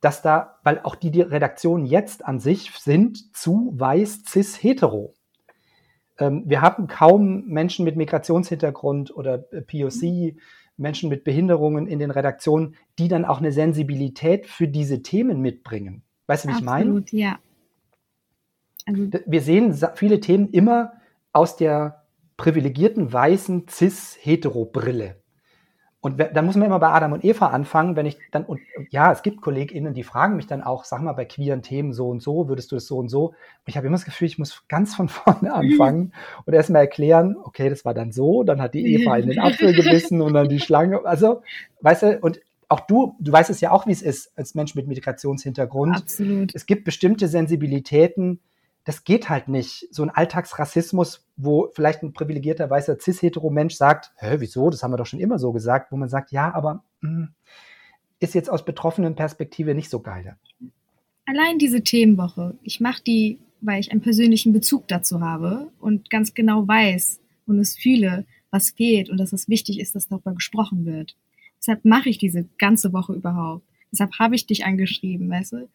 Dass 0.00 0.22
da, 0.22 0.58
weil 0.62 0.80
auch 0.82 0.94
die, 0.94 1.20
Redaktionen 1.20 1.86
jetzt 1.86 2.24
an 2.24 2.40
sich 2.40 2.70
sind 2.72 3.34
zu 3.34 3.72
weiß, 3.74 4.24
cis, 4.28 4.62
hetero. 4.62 5.14
Ähm, 6.18 6.44
wir 6.46 6.60
haben 6.60 6.86
kaum 6.86 7.46
Menschen 7.46 7.84
mit 7.84 7.96
Migrationshintergrund 7.96 9.16
oder 9.16 9.38
POC, 9.38 10.36
Menschen 10.76 11.08
mit 11.08 11.24
Behinderungen 11.24 11.86
in 11.86 11.98
den 11.98 12.10
Redaktionen, 12.10 12.76
die 12.98 13.08
dann 13.08 13.24
auch 13.24 13.38
eine 13.38 13.52
Sensibilität 13.52 14.46
für 14.46 14.68
diese 14.68 15.02
Themen 15.02 15.40
mitbringen. 15.40 16.02
Weißt 16.26 16.44
du, 16.44 16.48
wie 16.48 16.52
Absolut, 16.52 16.60
ich 16.60 16.64
meine? 16.64 16.90
Absolut, 16.90 17.12
ja. 17.12 17.38
Also, 18.86 19.08
Wir 19.26 19.42
sehen 19.42 19.76
viele 19.94 20.20
Themen 20.20 20.50
immer 20.50 20.92
aus 21.32 21.56
der 21.56 22.04
privilegierten 22.36 23.12
weißen 23.12 23.66
cis-hetero-Brille. 23.68 25.16
Und 26.06 26.20
dann 26.20 26.46
muss 26.46 26.54
man 26.54 26.66
immer 26.66 26.78
bei 26.78 26.90
Adam 26.90 27.14
und 27.14 27.24
Eva 27.24 27.48
anfangen, 27.48 27.96
wenn 27.96 28.06
ich 28.06 28.16
dann, 28.30 28.44
und 28.44 28.60
ja, 28.90 29.10
es 29.10 29.22
gibt 29.22 29.40
KollegInnen, 29.40 29.92
die 29.92 30.04
fragen 30.04 30.36
mich 30.36 30.46
dann 30.46 30.62
auch, 30.62 30.84
sag 30.84 31.02
mal, 31.02 31.14
bei 31.14 31.24
queeren 31.24 31.62
Themen 31.62 31.92
so 31.92 32.08
und 32.10 32.22
so, 32.22 32.48
würdest 32.48 32.70
du 32.70 32.76
das 32.76 32.86
so 32.86 32.98
und 32.98 33.08
so? 33.08 33.30
Und 33.30 33.34
ich 33.66 33.76
habe 33.76 33.88
immer 33.88 33.96
das 33.96 34.04
Gefühl, 34.04 34.28
ich 34.28 34.38
muss 34.38 34.68
ganz 34.68 34.94
von 34.94 35.08
vorne 35.08 35.52
anfangen 35.52 36.12
und 36.44 36.54
erstmal 36.54 36.82
erklären, 36.82 37.34
okay, 37.42 37.68
das 37.68 37.84
war 37.84 37.92
dann 37.92 38.12
so, 38.12 38.44
dann 38.44 38.62
hat 38.62 38.74
die 38.74 38.94
Eva 38.94 39.16
in 39.16 39.30
den 39.30 39.40
Apfel 39.40 39.72
gebissen 39.74 40.20
und 40.20 40.34
dann 40.34 40.48
die 40.48 40.60
Schlange. 40.60 41.04
Also, 41.04 41.42
weißt 41.80 42.02
du, 42.02 42.18
und 42.20 42.40
auch 42.68 42.80
du, 42.80 43.16
du 43.20 43.32
weißt 43.32 43.50
es 43.50 43.60
ja 43.60 43.70
auch, 43.70 43.86
wie 43.86 43.92
es 43.92 44.02
ist 44.02 44.36
als 44.36 44.54
Mensch 44.54 44.74
mit 44.74 44.86
Migrationshintergrund. 44.88 45.96
Absolut. 45.96 46.54
Es 46.54 46.66
gibt 46.66 46.84
bestimmte 46.84 47.28
Sensibilitäten, 47.28 48.40
das 48.84 49.04
geht 49.04 49.28
halt 49.28 49.48
nicht. 49.48 49.88
So 49.90 50.04
ein 50.04 50.10
Alltagsrassismus, 50.10 51.26
wo 51.36 51.70
vielleicht 51.74 52.02
ein 52.02 52.12
privilegierter 52.12 52.70
weißer 52.70 52.98
cis-hetero-Mensch 52.98 53.74
sagt, 53.74 54.12
hä, 54.16 54.36
wieso, 54.38 54.70
das 54.70 54.82
haben 54.82 54.92
wir 54.92 54.96
doch 54.96 55.06
schon 55.06 55.20
immer 55.20 55.38
so 55.38 55.52
gesagt, 55.52 55.90
wo 55.90 55.96
man 55.96 56.08
sagt, 56.08 56.30
ja, 56.30 56.54
aber 56.54 56.84
mh, 57.00 57.10
hm, 57.10 57.28
ist 58.20 58.34
jetzt 58.34 58.50
aus 58.50 58.64
betroffenen 58.64 59.14
Perspektive 59.14 59.74
nicht 59.74 59.90
so 59.90 60.00
geil. 60.00 60.36
Allein 61.26 61.58
diese 61.58 61.82
Themenwoche, 61.82 62.56
ich 62.62 62.80
mache 62.80 63.02
die, 63.02 63.38
weil 63.60 63.80
ich 63.80 63.90
einen 63.90 64.00
persönlichen 64.00 64.52
Bezug 64.52 64.86
dazu 64.88 65.20
habe 65.20 65.72
und 65.80 66.08
ganz 66.08 66.34
genau 66.34 66.66
weiß 66.66 67.20
und 67.46 67.58
es 67.58 67.76
fühle, 67.76 68.24
was 68.50 68.70
fehlt 68.70 69.10
und 69.10 69.18
dass 69.18 69.32
es 69.32 69.48
wichtig 69.48 69.80
ist, 69.80 69.96
dass 69.96 70.08
darüber 70.08 70.32
gesprochen 70.32 70.86
wird. 70.86 71.16
Deshalb 71.58 71.84
mache 71.84 72.08
ich 72.08 72.18
diese 72.18 72.44
ganze 72.58 72.92
Woche 72.92 73.12
überhaupt. 73.12 73.64
Deshalb 73.92 74.18
habe 74.18 74.34
ich 74.34 74.46
dich 74.46 74.64
angeschrieben, 74.64 75.30
weißt 75.30 75.52
du? 75.52 75.68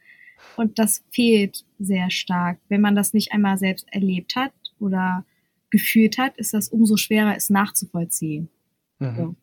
Und 0.57 0.79
das 0.79 1.03
fehlt 1.11 1.65
sehr 1.79 2.09
stark. 2.09 2.59
Wenn 2.69 2.81
man 2.81 2.95
das 2.95 3.13
nicht 3.13 3.31
einmal 3.31 3.57
selbst 3.57 3.87
erlebt 3.91 4.35
hat 4.35 4.51
oder 4.79 5.23
gefühlt 5.69 6.17
hat, 6.17 6.37
ist 6.37 6.53
das 6.53 6.69
umso 6.69 6.97
schwerer, 6.97 7.35
es 7.35 7.49
nachzuvollziehen. 7.49 8.49
Mhm. 8.99 9.15
So. 9.15 9.35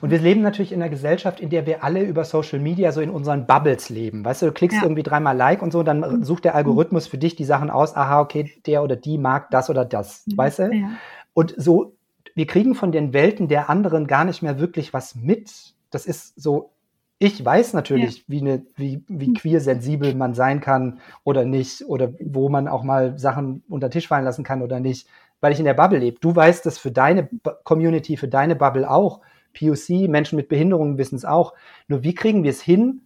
Und 0.00 0.10
wir 0.10 0.18
leben 0.18 0.42
natürlich 0.42 0.70
in 0.70 0.80
einer 0.80 0.90
Gesellschaft, 0.90 1.40
in 1.40 1.50
der 1.50 1.66
wir 1.66 1.82
alle 1.82 2.04
über 2.04 2.24
Social 2.24 2.60
Media 2.60 2.92
so 2.92 3.00
in 3.00 3.10
unseren 3.10 3.46
Bubbles 3.46 3.88
leben. 3.88 4.24
Weißt 4.24 4.42
du, 4.42 4.46
du 4.46 4.52
klickst 4.52 4.76
ja. 4.76 4.82
irgendwie 4.84 5.02
dreimal 5.02 5.36
Like 5.36 5.62
und 5.62 5.72
so, 5.72 5.82
dann 5.82 6.00
mhm. 6.00 6.24
sucht 6.24 6.44
der 6.44 6.54
Algorithmus 6.54 7.08
für 7.08 7.18
dich 7.18 7.34
die 7.34 7.44
Sachen 7.44 7.70
aus, 7.70 7.96
aha, 7.96 8.20
okay, 8.20 8.52
der 8.66 8.84
oder 8.84 8.94
die 8.94 9.18
mag 9.18 9.50
das 9.50 9.68
oder 9.68 9.84
das, 9.84 10.26
mhm. 10.26 10.36
weißt 10.36 10.58
du? 10.60 10.74
Ja. 10.74 10.90
Und 11.34 11.54
so, 11.56 11.96
wir 12.38 12.46
kriegen 12.46 12.76
von 12.76 12.92
den 12.92 13.12
Welten 13.12 13.48
der 13.48 13.68
anderen 13.68 14.06
gar 14.06 14.24
nicht 14.24 14.42
mehr 14.42 14.60
wirklich 14.60 14.94
was 14.94 15.16
mit. 15.16 15.74
Das 15.90 16.06
ist 16.06 16.40
so, 16.40 16.70
ich 17.18 17.44
weiß 17.44 17.72
natürlich, 17.72 18.18
ja. 18.18 18.24
wie, 18.28 18.40
eine, 18.40 18.66
wie, 18.76 19.02
wie 19.08 19.30
mhm. 19.30 19.34
queer 19.34 19.60
sensibel 19.60 20.14
man 20.14 20.34
sein 20.34 20.60
kann 20.60 21.00
oder 21.24 21.44
nicht, 21.44 21.84
oder 21.86 22.14
wo 22.20 22.48
man 22.48 22.68
auch 22.68 22.84
mal 22.84 23.18
Sachen 23.18 23.64
unter 23.68 23.88
den 23.88 23.92
Tisch 23.92 24.06
fallen 24.06 24.24
lassen 24.24 24.44
kann 24.44 24.62
oder 24.62 24.78
nicht, 24.78 25.08
weil 25.40 25.52
ich 25.52 25.58
in 25.58 25.64
der 25.64 25.74
Bubble 25.74 25.98
lebe. 25.98 26.20
Du 26.20 26.34
weißt 26.34 26.64
das 26.64 26.78
für 26.78 26.92
deine 26.92 27.28
Community, 27.64 28.16
für 28.16 28.28
deine 28.28 28.54
Bubble 28.54 28.88
auch 28.88 29.20
POC, 29.58 30.08
Menschen 30.08 30.36
mit 30.36 30.48
Behinderungen 30.48 30.96
wissen 30.96 31.16
es 31.16 31.24
auch. 31.24 31.54
Nur 31.88 32.04
wie 32.04 32.14
kriegen 32.14 32.44
wir 32.44 32.50
es 32.50 32.62
hin, 32.62 33.00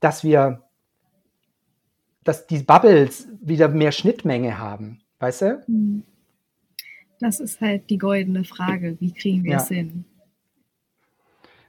dass 0.00 0.24
wir, 0.24 0.62
dass 2.24 2.46
die 2.46 2.62
Bubbles 2.62 3.28
wieder 3.42 3.68
mehr 3.68 3.92
Schnittmenge 3.92 4.58
haben? 4.58 5.02
Weißt 5.18 5.42
du? 5.42 5.62
Hm. 5.66 6.04
Das 7.20 7.38
ist 7.38 7.60
halt 7.60 7.90
die 7.90 7.98
goldene 7.98 8.44
Frage. 8.44 8.96
Wie 9.00 9.12
kriegen 9.12 9.44
wir 9.44 9.52
ja. 9.52 9.58
es 9.58 9.68
hin? 9.68 10.04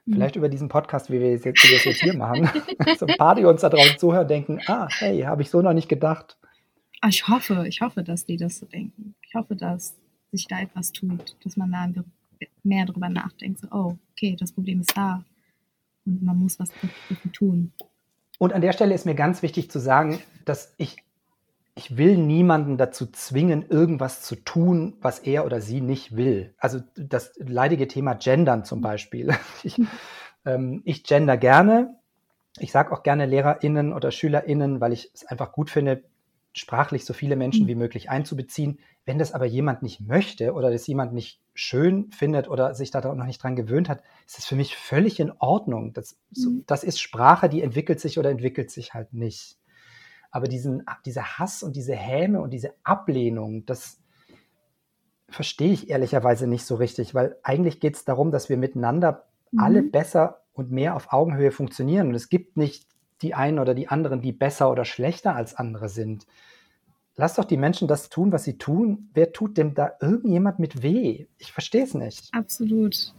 Vielleicht 0.09 0.35
über 0.35 0.49
diesen 0.49 0.67
Podcast, 0.67 1.11
wie 1.11 1.19
wir 1.19 1.29
es 1.33 1.43
jetzt, 1.43 1.63
jetzt 1.63 2.01
hier 2.01 2.17
machen. 2.17 2.49
so 2.97 3.05
ein 3.05 3.17
paar, 3.17 3.35
die 3.35 3.45
uns 3.45 3.61
da 3.61 3.69
draußen 3.69 3.99
zuhören, 3.99 4.27
denken, 4.27 4.59
ah, 4.65 4.87
hey, 4.97 5.21
habe 5.21 5.41
ich 5.41 5.49
so 5.49 5.61
noch 5.61 5.73
nicht 5.73 5.89
gedacht. 5.89 6.37
Ah, 7.01 7.09
ich 7.09 7.27
hoffe, 7.27 7.65
ich 7.67 7.81
hoffe, 7.81 8.03
dass 8.03 8.25
die 8.25 8.37
das 8.37 8.57
so 8.57 8.65
denken. 8.65 9.15
Ich 9.21 9.35
hoffe, 9.35 9.55
dass 9.55 9.95
sich 10.31 10.47
da 10.47 10.61
etwas 10.61 10.91
tut, 10.91 11.35
dass 11.43 11.55
man 11.55 11.71
da 11.71 12.03
mehr 12.63 12.85
drüber 12.85 13.09
nachdenkt. 13.09 13.59
So, 13.59 13.67
oh, 13.71 13.97
okay, 14.11 14.35
das 14.39 14.51
Problem 14.51 14.81
ist 14.81 14.95
da 14.95 15.23
und 16.05 16.23
man 16.23 16.37
muss 16.37 16.59
was 16.59 16.71
dafür 17.09 17.31
tun. 17.31 17.71
Und 18.39 18.53
an 18.53 18.61
der 18.61 18.73
Stelle 18.73 18.95
ist 18.95 19.05
mir 19.05 19.15
ganz 19.15 19.43
wichtig 19.43 19.69
zu 19.69 19.79
sagen, 19.79 20.19
dass 20.45 20.73
ich, 20.77 20.97
ich 21.81 21.97
will 21.97 22.15
niemanden 22.15 22.77
dazu 22.77 23.07
zwingen, 23.07 23.65
irgendwas 23.67 24.21
zu 24.21 24.35
tun, 24.35 24.97
was 25.01 25.17
er 25.17 25.45
oder 25.45 25.61
sie 25.61 25.81
nicht 25.81 26.15
will. 26.15 26.53
Also 26.59 26.79
das 26.95 27.33
leidige 27.37 27.87
Thema 27.87 28.13
Gendern 28.13 28.63
zum 28.63 28.81
Beispiel. 28.81 29.33
Ich, 29.63 29.79
ähm, 30.45 30.81
ich 30.85 31.03
gender 31.03 31.37
gerne. 31.37 31.95
Ich 32.59 32.71
sage 32.71 32.91
auch 32.91 33.03
gerne 33.03 33.25
LehrerInnen 33.25 33.93
oder 33.93 34.11
SchülerInnen, 34.11 34.81
weil 34.81 34.93
ich 34.93 35.11
es 35.13 35.25
einfach 35.25 35.51
gut 35.51 35.69
finde, 35.69 36.03
sprachlich 36.53 37.05
so 37.05 37.13
viele 37.13 37.35
Menschen 37.35 37.63
mhm. 37.63 37.69
wie 37.69 37.75
möglich 37.75 38.09
einzubeziehen. 38.09 38.79
Wenn 39.05 39.17
das 39.17 39.31
aber 39.31 39.45
jemand 39.45 39.81
nicht 39.81 40.01
möchte 40.01 40.53
oder 40.53 40.71
das 40.71 40.85
jemand 40.85 41.13
nicht 41.13 41.39
schön 41.53 42.11
findet 42.11 42.47
oder 42.47 42.75
sich 42.75 42.91
da 42.91 43.01
noch 43.13 43.25
nicht 43.25 43.41
dran 43.41 43.55
gewöhnt 43.55 43.89
hat, 43.89 44.03
ist 44.27 44.37
das 44.37 44.45
für 44.45 44.55
mich 44.55 44.75
völlig 44.75 45.19
in 45.19 45.31
Ordnung. 45.39 45.93
Das, 45.93 46.17
so, 46.31 46.49
mhm. 46.49 46.63
das 46.67 46.83
ist 46.83 46.99
Sprache, 46.99 47.49
die 47.49 47.61
entwickelt 47.61 47.99
sich 47.99 48.19
oder 48.19 48.29
entwickelt 48.29 48.69
sich 48.69 48.93
halt 48.93 49.13
nicht. 49.13 49.57
Aber 50.31 50.47
diesen, 50.47 50.83
dieser 51.05 51.37
Hass 51.37 51.61
und 51.61 51.75
diese 51.75 51.95
Häme 51.95 52.41
und 52.41 52.51
diese 52.51 52.73
Ablehnung, 52.83 53.65
das 53.65 54.01
verstehe 55.29 55.71
ich 55.71 55.89
ehrlicherweise 55.89 56.47
nicht 56.47 56.65
so 56.65 56.75
richtig, 56.75 57.13
weil 57.13 57.37
eigentlich 57.43 57.79
geht 57.79 57.95
es 57.95 58.05
darum, 58.05 58.31
dass 58.31 58.49
wir 58.49 58.57
miteinander 58.57 59.25
mhm. 59.51 59.59
alle 59.59 59.83
besser 59.83 60.41
und 60.53 60.71
mehr 60.71 60.95
auf 60.95 61.11
Augenhöhe 61.11 61.51
funktionieren. 61.51 62.07
Und 62.09 62.15
es 62.15 62.29
gibt 62.29 62.57
nicht 62.57 62.87
die 63.21 63.33
einen 63.33 63.59
oder 63.59 63.73
die 63.73 63.87
anderen, 63.87 64.21
die 64.21 64.31
besser 64.31 64.71
oder 64.71 64.85
schlechter 64.85 65.35
als 65.35 65.55
andere 65.55 65.89
sind. 65.89 66.25
Lass 67.15 67.35
doch 67.35 67.45
die 67.45 67.57
Menschen 67.57 67.87
das 67.87 68.09
tun, 68.09 68.31
was 68.31 68.43
sie 68.43 68.57
tun. 68.57 69.09
Wer 69.13 69.31
tut 69.31 69.57
denn 69.57 69.73
da 69.73 69.91
irgendjemand 69.99 70.59
mit 70.59 70.81
weh? 70.81 71.27
Ich 71.37 71.51
verstehe 71.51 71.83
es 71.83 71.93
nicht. 71.93 72.29
Absolut. 72.33 73.13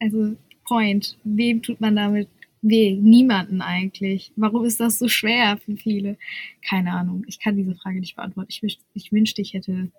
Also, 0.00 0.34
Point. 0.66 1.18
Wem 1.24 1.62
tut 1.62 1.80
man 1.80 1.96
damit 1.96 2.28
weh? 2.62 2.96
Niemanden 2.96 3.62
eigentlich. 3.62 4.32
Warum 4.36 4.64
ist 4.64 4.80
das 4.80 4.98
so 4.98 5.08
schwer 5.08 5.58
für 5.58 5.76
viele? 5.76 6.16
Keine 6.68 6.92
Ahnung. 6.92 7.24
Ich 7.26 7.38
kann 7.40 7.56
diese 7.56 7.74
Frage 7.74 8.00
nicht 8.00 8.16
beantworten. 8.16 8.50
Ich, 8.50 8.80
ich 8.94 9.12
wünschte, 9.12 9.42
ich 9.42 9.54
hätte 9.54 9.90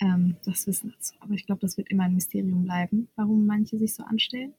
ähm, 0.00 0.36
das 0.44 0.66
Wissen 0.66 0.92
dazu. 0.92 1.14
Aber 1.20 1.34
ich 1.34 1.46
glaube, 1.46 1.60
das 1.60 1.76
wird 1.76 1.88
immer 1.90 2.04
ein 2.04 2.14
Mysterium 2.14 2.64
bleiben, 2.64 3.08
warum 3.16 3.46
manche 3.46 3.78
sich 3.78 3.94
so 3.94 4.04
anstellen. 4.04 4.54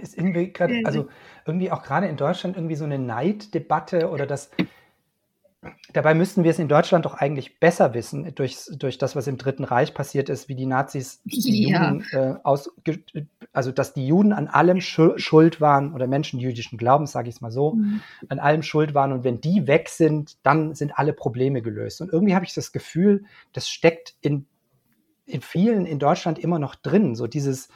Ist 0.00 0.16
irgendwie 0.16 0.52
grad, 0.52 0.70
also 0.84 1.08
irgendwie 1.46 1.70
auch 1.70 1.82
gerade 1.82 2.06
in 2.06 2.16
Deutschland 2.16 2.56
irgendwie 2.56 2.76
so 2.76 2.84
eine 2.84 2.98
Neiddebatte 2.98 4.10
oder 4.10 4.26
das. 4.26 4.50
Dabei 5.92 6.14
müssten 6.14 6.42
wir 6.42 6.52
es 6.52 6.58
in 6.58 6.68
Deutschland 6.68 7.04
doch 7.04 7.12
eigentlich 7.12 7.60
besser 7.60 7.92
wissen, 7.92 8.34
durch, 8.34 8.64
durch 8.78 8.96
das, 8.96 9.14
was 9.14 9.26
im 9.26 9.36
Dritten 9.36 9.64
Reich 9.64 9.92
passiert 9.92 10.30
ist, 10.30 10.48
wie 10.48 10.54
die 10.54 10.64
Nazis 10.64 11.20
die 11.24 11.68
ja. 11.68 11.90
Juden 11.90 12.06
äh, 12.12 12.34
aus, 12.44 12.70
also 13.52 13.70
dass 13.70 13.92
die 13.92 14.06
Juden 14.06 14.32
an 14.32 14.48
allem 14.48 14.80
schuld 14.80 15.60
waren 15.60 15.92
oder 15.92 16.06
Menschen 16.06 16.40
jüdischen 16.40 16.78
Glaubens, 16.78 17.12
sage 17.12 17.28
ich 17.28 17.34
es 17.34 17.40
mal 17.42 17.50
so, 17.50 17.74
mhm. 17.74 18.00
an 18.28 18.38
allem 18.38 18.62
schuld 18.62 18.94
waren 18.94 19.12
und 19.12 19.22
wenn 19.22 19.42
die 19.42 19.66
weg 19.66 19.90
sind, 19.90 20.38
dann 20.44 20.74
sind 20.74 20.98
alle 20.98 21.12
Probleme 21.12 21.60
gelöst. 21.60 22.00
Und 22.00 22.10
irgendwie 22.10 22.34
habe 22.34 22.46
ich 22.46 22.54
das 22.54 22.72
Gefühl, 22.72 23.24
das 23.52 23.68
steckt 23.68 24.14
in, 24.22 24.46
in 25.26 25.42
vielen 25.42 25.84
in 25.84 25.98
Deutschland 25.98 26.38
immer 26.38 26.58
noch 26.58 26.74
drin, 26.74 27.14
so 27.14 27.26
dieses, 27.26 27.68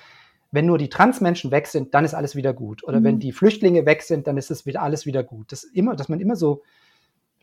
wenn 0.51 0.65
nur 0.65 0.79
die 0.79 0.89
Transmenschen 0.89 1.51
weg 1.51 1.67
sind, 1.67 1.93
dann 1.93 2.07
ist 2.07 2.15
alles 2.15 2.35
wieder 2.35 2.55
gut. 2.55 2.83
Oder 2.83 3.01
mhm. 3.01 3.05
wenn 3.05 3.19
die 3.19 3.33
Flüchtlinge 3.33 3.85
weg 3.85 4.03
sind, 4.03 4.27
dann 4.27 4.39
ist 4.39 4.51
es 4.51 4.65
wieder 4.65 4.81
alles 4.81 5.05
wieder 5.05 5.23
gut. 5.23 5.53
Das 5.53 5.65
immer, 5.65 5.97
dass 5.97 6.09
man 6.09 6.21
immer 6.21 6.37
so 6.37 6.63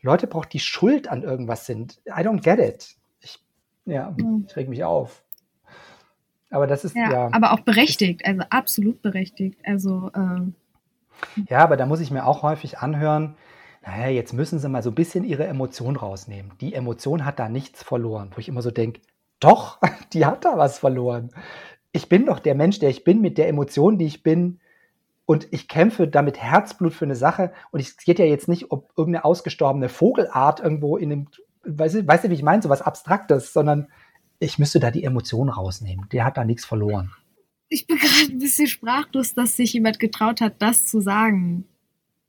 Leute 0.02 0.26
braucht, 0.26 0.52
die 0.52 0.60
schuld 0.60 1.08
an 1.08 1.22
irgendwas 1.22 1.66
sind. 1.66 2.00
I 2.06 2.20
don't 2.22 2.42
get 2.42 2.58
it. 2.58 2.96
Ich, 3.20 3.42
ja, 3.84 4.14
mhm. 4.16 4.46
ich 4.48 4.56
reg 4.56 4.68
mich 4.68 4.84
auf. 4.84 5.22
Aber 6.50 6.66
das 6.66 6.84
ist 6.84 6.94
ja, 6.94 7.10
ja, 7.10 7.28
aber 7.32 7.52
auch 7.52 7.60
berechtigt, 7.60 8.26
also 8.26 8.42
absolut 8.50 9.00
berechtigt. 9.00 9.58
Also 9.64 10.10
ähm, 10.14 10.54
ja, 11.48 11.60
aber 11.60 11.78
da 11.78 11.86
muss 11.86 12.00
ich 12.00 12.10
mir 12.10 12.26
auch 12.26 12.42
häufig 12.42 12.78
anhören. 12.78 13.36
Naja, 13.84 14.08
jetzt 14.08 14.34
müssen 14.34 14.58
sie 14.58 14.68
mal 14.68 14.82
so 14.82 14.90
ein 14.90 14.94
bisschen 14.94 15.24
ihre 15.24 15.46
Emotion 15.46 15.96
rausnehmen. 15.96 16.52
Die 16.60 16.74
Emotion 16.74 17.24
hat 17.24 17.38
da 17.38 17.48
nichts 17.48 17.82
verloren, 17.82 18.30
wo 18.34 18.38
ich 18.38 18.48
immer 18.48 18.60
so 18.60 18.70
denke, 18.70 19.00
doch, 19.40 19.80
die 20.12 20.26
hat 20.26 20.44
da 20.44 20.58
was 20.58 20.78
verloren 20.78 21.30
ich 21.92 22.08
bin 22.08 22.26
doch 22.26 22.38
der 22.38 22.54
Mensch, 22.54 22.78
der 22.78 22.90
ich 22.90 23.04
bin, 23.04 23.20
mit 23.20 23.38
der 23.38 23.48
Emotion, 23.48 23.98
die 23.98 24.06
ich 24.06 24.22
bin. 24.22 24.58
Und 25.32 25.48
ich 25.50 25.66
kämpfe 25.66 26.08
damit 26.08 26.36
Herzblut 26.36 26.92
für 26.92 27.06
eine 27.06 27.16
Sache. 27.16 27.54
Und 27.70 27.80
es 27.80 27.96
geht 27.96 28.18
ja 28.18 28.26
jetzt 28.26 28.48
nicht 28.48 28.70
um 28.70 28.82
irgendeine 28.98 29.24
ausgestorbene 29.24 29.88
Vogelart 29.88 30.60
irgendwo 30.60 30.98
in 30.98 31.10
einem, 31.10 31.28
weißt 31.64 31.94
du, 31.94 32.06
weißt 32.06 32.24
du 32.24 32.28
wie 32.28 32.34
ich 32.34 32.42
meine, 32.42 32.60
so 32.60 32.68
was 32.68 32.82
Abstraktes, 32.82 33.54
sondern 33.54 33.88
ich 34.40 34.58
müsste 34.58 34.78
da 34.78 34.90
die 34.90 35.04
Emotion 35.04 35.48
rausnehmen. 35.48 36.06
Der 36.12 36.26
hat 36.26 36.36
da 36.36 36.44
nichts 36.44 36.66
verloren. 36.66 37.12
Ich 37.70 37.86
bin 37.86 37.96
gerade 37.96 38.30
ein 38.30 38.40
bisschen 38.40 38.66
sprachlos, 38.66 39.32
dass 39.32 39.56
sich 39.56 39.72
jemand 39.72 39.98
getraut 39.98 40.42
hat, 40.42 40.60
das 40.60 40.84
zu 40.84 41.00
sagen. 41.00 41.64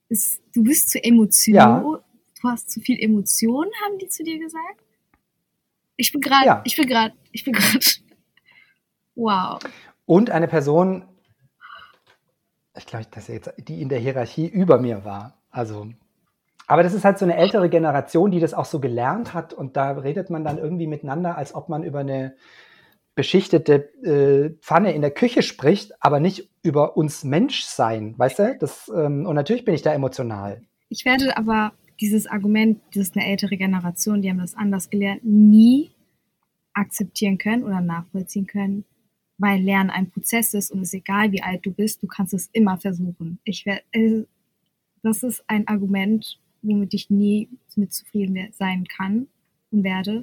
Ist, 0.07 0.41
du 0.55 0.63
bist 0.63 0.89
zu 0.89 1.03
Emotion. 1.03 1.55
Ja. 1.55 1.79
Du 1.81 2.47
hast 2.47 2.71
zu 2.71 2.79
viel 2.79 3.03
Emotion, 3.03 3.65
haben 3.83 3.97
die 3.97 4.07
zu 4.07 4.23
dir 4.23 4.39
gesagt? 4.39 4.81
Ich 5.97 6.13
bin 6.13 6.21
gerade, 6.21 6.45
ja. 6.45 6.61
ich 6.63 6.77
bin 6.77 6.87
gerade, 6.87 7.13
ich 7.33 7.43
bin 7.43 7.51
gerade 7.51 7.79
Wow. 9.15 9.59
Und 10.05 10.29
eine 10.29 10.47
Person, 10.47 11.03
ich 12.75 12.85
glaube, 12.85 13.05
dass 13.11 13.27
jetzt 13.27 13.53
die 13.57 13.81
in 13.81 13.89
der 13.89 13.99
Hierarchie 13.99 14.47
über 14.47 14.79
mir 14.79 15.05
war. 15.05 15.37
Also, 15.51 15.87
aber 16.67 16.83
das 16.83 16.93
ist 16.93 17.05
halt 17.05 17.19
so 17.19 17.25
eine 17.25 17.37
ältere 17.37 17.69
Generation, 17.69 18.31
die 18.31 18.39
das 18.39 18.53
auch 18.53 18.65
so 18.65 18.79
gelernt 18.79 19.33
hat 19.33 19.53
und 19.53 19.77
da 19.77 19.91
redet 19.91 20.29
man 20.29 20.43
dann 20.43 20.57
irgendwie 20.57 20.87
miteinander, 20.87 21.37
als 21.37 21.53
ob 21.53 21.69
man 21.69 21.83
über 21.83 21.99
eine 21.99 22.35
beschichtete 23.15 23.93
äh, 24.03 24.57
Pfanne 24.61 24.93
in 24.93 25.01
der 25.01 25.11
Küche 25.11 25.43
spricht, 25.43 25.93
aber 26.03 26.19
nicht 26.19 26.49
über 26.63 26.97
uns 26.97 27.23
Menschsein, 27.23 28.15
weißt 28.17 28.39
du? 28.39 28.57
Das, 28.59 28.91
ähm, 28.95 29.27
und 29.27 29.35
natürlich 29.35 29.65
bin 29.65 29.75
ich 29.75 29.83
da 29.83 29.93
emotional. 29.93 30.61
Ich 30.89 31.05
werde 31.05 31.37
aber 31.37 31.73
dieses 32.01 32.25
Argument, 32.25 32.81
das 32.93 33.03
ist 33.03 33.15
eine 33.15 33.27
ältere 33.27 33.55
Generation, 33.55 34.21
die 34.21 34.29
haben 34.29 34.39
das 34.39 34.55
anders 34.55 34.89
gelernt, 34.89 35.23
nie 35.23 35.91
akzeptieren 36.73 37.37
können 37.37 37.63
oder 37.63 37.81
nachvollziehen 37.81 38.47
können, 38.47 38.83
weil 39.37 39.61
Lernen 39.61 39.89
ein 39.89 40.09
Prozess 40.09 40.53
ist 40.53 40.71
und 40.71 40.81
es 40.81 40.89
ist 40.89 40.93
egal, 40.95 41.31
wie 41.31 41.41
alt 41.41 41.65
du 41.65 41.71
bist, 41.71 42.01
du 42.03 42.07
kannst 42.07 42.33
es 42.33 42.49
immer 42.53 42.77
versuchen. 42.77 43.39
Ich 43.43 43.65
werde, 43.65 43.83
äh, 43.91 44.23
das 45.01 45.23
ist 45.23 45.43
ein 45.47 45.67
Argument, 45.67 46.39
womit 46.61 46.93
ich 46.93 47.09
nie 47.09 47.49
mit 47.75 47.93
zufrieden 47.93 48.49
sein 48.53 48.85
kann 48.85 49.27
und 49.71 49.83
werde. 49.83 50.21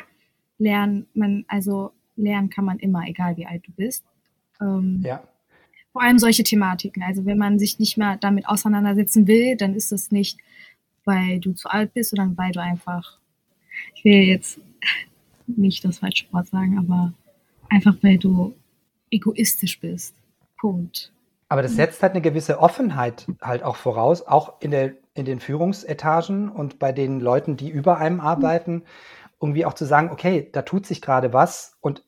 Lernen, 0.58 1.06
man, 1.14 1.44
also 1.48 1.92
lernen 2.16 2.50
kann 2.50 2.64
man 2.64 2.78
immer, 2.78 3.06
egal 3.06 3.36
wie 3.36 3.46
alt 3.46 3.66
du 3.66 3.72
bist. 3.72 4.04
Ähm, 4.60 5.02
ja. 5.04 5.22
Vor 5.92 6.02
allem 6.02 6.18
solche 6.18 6.44
Thematiken. 6.44 7.02
Also 7.02 7.24
wenn 7.26 7.38
man 7.38 7.58
sich 7.58 7.78
nicht 7.78 7.96
mehr 7.96 8.16
damit 8.16 8.46
auseinandersetzen 8.46 9.26
will, 9.26 9.56
dann 9.56 9.74
ist 9.74 9.90
es 9.90 10.10
nicht, 10.10 10.38
weil 11.04 11.40
du 11.40 11.52
zu 11.52 11.68
alt 11.68 11.92
bist, 11.94 12.10
sondern 12.10 12.36
weil 12.36 12.52
du 12.52 12.60
einfach, 12.60 13.18
ich 13.94 14.04
will 14.04 14.22
jetzt 14.22 14.60
nicht 15.46 15.84
das 15.84 15.98
falsche 15.98 16.32
Wort 16.32 16.46
sagen, 16.46 16.78
aber 16.78 17.12
einfach 17.68 17.96
weil 18.02 18.18
du 18.18 18.54
egoistisch 19.10 19.80
bist. 19.80 20.14
Punkt. 20.58 21.12
Aber 21.48 21.62
das 21.62 21.74
setzt 21.74 22.02
halt 22.02 22.12
eine 22.12 22.20
gewisse 22.20 22.60
Offenheit 22.60 23.26
halt 23.42 23.64
auch 23.64 23.74
voraus, 23.74 24.22
auch 24.22 24.60
in, 24.60 24.70
der, 24.70 24.92
in 25.14 25.24
den 25.24 25.40
Führungsetagen 25.40 26.48
und 26.48 26.78
bei 26.78 26.92
den 26.92 27.18
Leuten, 27.18 27.56
die 27.56 27.70
über 27.70 27.98
einem 27.98 28.20
arbeiten, 28.20 28.84
irgendwie 29.40 29.64
auch 29.64 29.74
zu 29.74 29.84
sagen, 29.84 30.10
okay, 30.10 30.48
da 30.52 30.62
tut 30.62 30.86
sich 30.86 31.02
gerade 31.02 31.32
was. 31.32 31.76
Und 31.80 32.04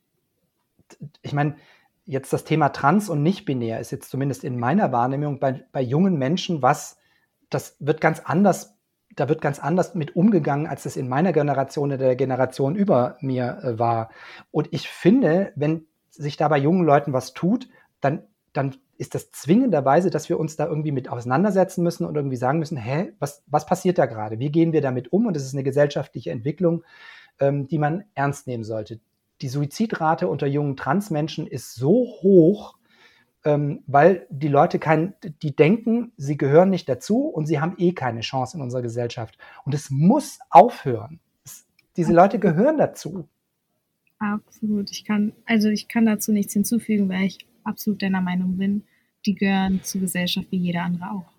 ich 1.23 1.33
meine, 1.33 1.57
jetzt 2.05 2.33
das 2.33 2.45
Thema 2.45 2.69
trans 2.69 3.09
und 3.09 3.23
nicht 3.23 3.45
binär 3.45 3.81
ist 3.81 3.91
jetzt 3.91 4.11
zumindest 4.11 4.45
in 4.45 4.59
meiner 4.59 4.93
Wahrnehmung 4.93 5.41
bei, 5.41 5.65
bei 5.73 5.83
jungen 5.83 6.19
Menschen 6.19 6.63
was, 6.63 6.99
das 7.51 7.77
wird 7.81 8.01
ganz 8.01 8.21
anders, 8.21 8.77
da 9.17 9.29
wird 9.29 9.41
ganz 9.41 9.59
anders 9.59 9.95
mit 9.95 10.15
umgegangen, 10.15 10.67
als 10.67 10.87
es 10.87 10.97
in 10.97 11.09
meiner 11.09 11.33
Generation 11.33 11.89
oder 11.89 11.99
der 11.99 12.17
Generation 12.17 12.77
über 12.77 13.17
mir 13.21 13.59
äh, 13.63 13.79
war. 13.79 14.11
Und 14.51 14.69
ich 14.71 14.89
finde, 14.89 15.53
wenn 15.57 15.87
sich 16.13 16.37
da 16.37 16.49
bei 16.49 16.59
jungen 16.59 16.85
Leuten 16.85 17.13
was 17.13 17.33
tut, 17.33 17.69
dann, 18.01 18.23
dann 18.53 18.77
ist 18.99 19.15
das 19.15 19.33
zwingenderweise, 19.33 20.11
dass 20.11 20.29
wir 20.29 20.39
uns 20.39 20.57
da 20.57 20.67
irgendwie 20.67 20.93
mit 20.93 21.09
auseinandersetzen 21.09 21.83
müssen 21.83 22.07
und 22.07 22.15
irgendwie 22.15 22.37
sagen 22.37 22.59
müssen, 22.59 22.77
hä, 22.77 23.13
was, 23.19 23.43
was 23.47 23.67
passiert 23.67 23.99
da 23.99 24.07
gerade? 24.07 24.39
Wie 24.39 24.51
gehen 24.51 24.73
wir 24.73 24.81
damit 24.81 25.13
um? 25.13 25.27
Und 25.27 25.35
das 25.35 25.45
ist 25.45 25.55
eine 25.55 25.65
gesellschaftliche 25.65 26.31
Entwicklung, 26.31 26.85
ähm, 27.41 27.67
die 27.67 27.79
man 27.79 28.05
ernst 28.15 28.47
nehmen 28.47 28.65
sollte. 28.65 29.01
Die 29.41 29.49
Suizidrate 29.49 30.29
unter 30.29 30.47
jungen 30.47 30.77
Transmenschen 30.77 31.47
ist 31.49 31.75
so 31.75 32.07
hoch, 32.23 32.77
ähm, 33.45 33.83
weil 33.87 34.27
die 34.31 34.49
Leute 34.49 34.79
kein, 34.79 35.15
die 35.43 35.57
denken, 35.57 36.13
sie 36.17 36.37
gehören 36.37 36.71
nicht 36.71 36.89
dazu 36.89 37.27
und 37.27 37.47
sie 37.47 37.61
haben 37.61 37.75
eh 37.79 37.93
keine 37.93 38.21
Chance 38.21 38.57
in 38.57 38.63
unserer 38.63 38.83
Gesellschaft. 38.83 39.37
Und 39.65 39.75
es 39.75 39.91
muss 39.91 40.39
aufhören. 40.49 41.19
Es, 41.45 41.67
diese 41.97 42.13
Leute 42.13 42.39
gehören 42.39 42.79
dazu. 42.79 43.29
Absolut. 44.23 44.91
Ich 44.91 45.05
kann, 45.05 45.33
also 45.47 45.69
ich 45.69 45.89
kann 45.89 46.07
dazu 46.07 46.33
nichts 46.33 46.53
hinzufügen, 46.53 47.09
weil 47.09 47.25
ich 47.25 47.39
absolut 47.65 48.03
deiner 48.03 48.21
Meinung 48.21 48.57
bin 48.57 48.85
die 49.27 49.35
gehören 49.35 49.83
zur 49.83 50.01
Gesellschaft 50.01 50.49
wie 50.51 50.59
jeder 50.59 50.83
andere 50.83 51.11
auch. 51.11 51.33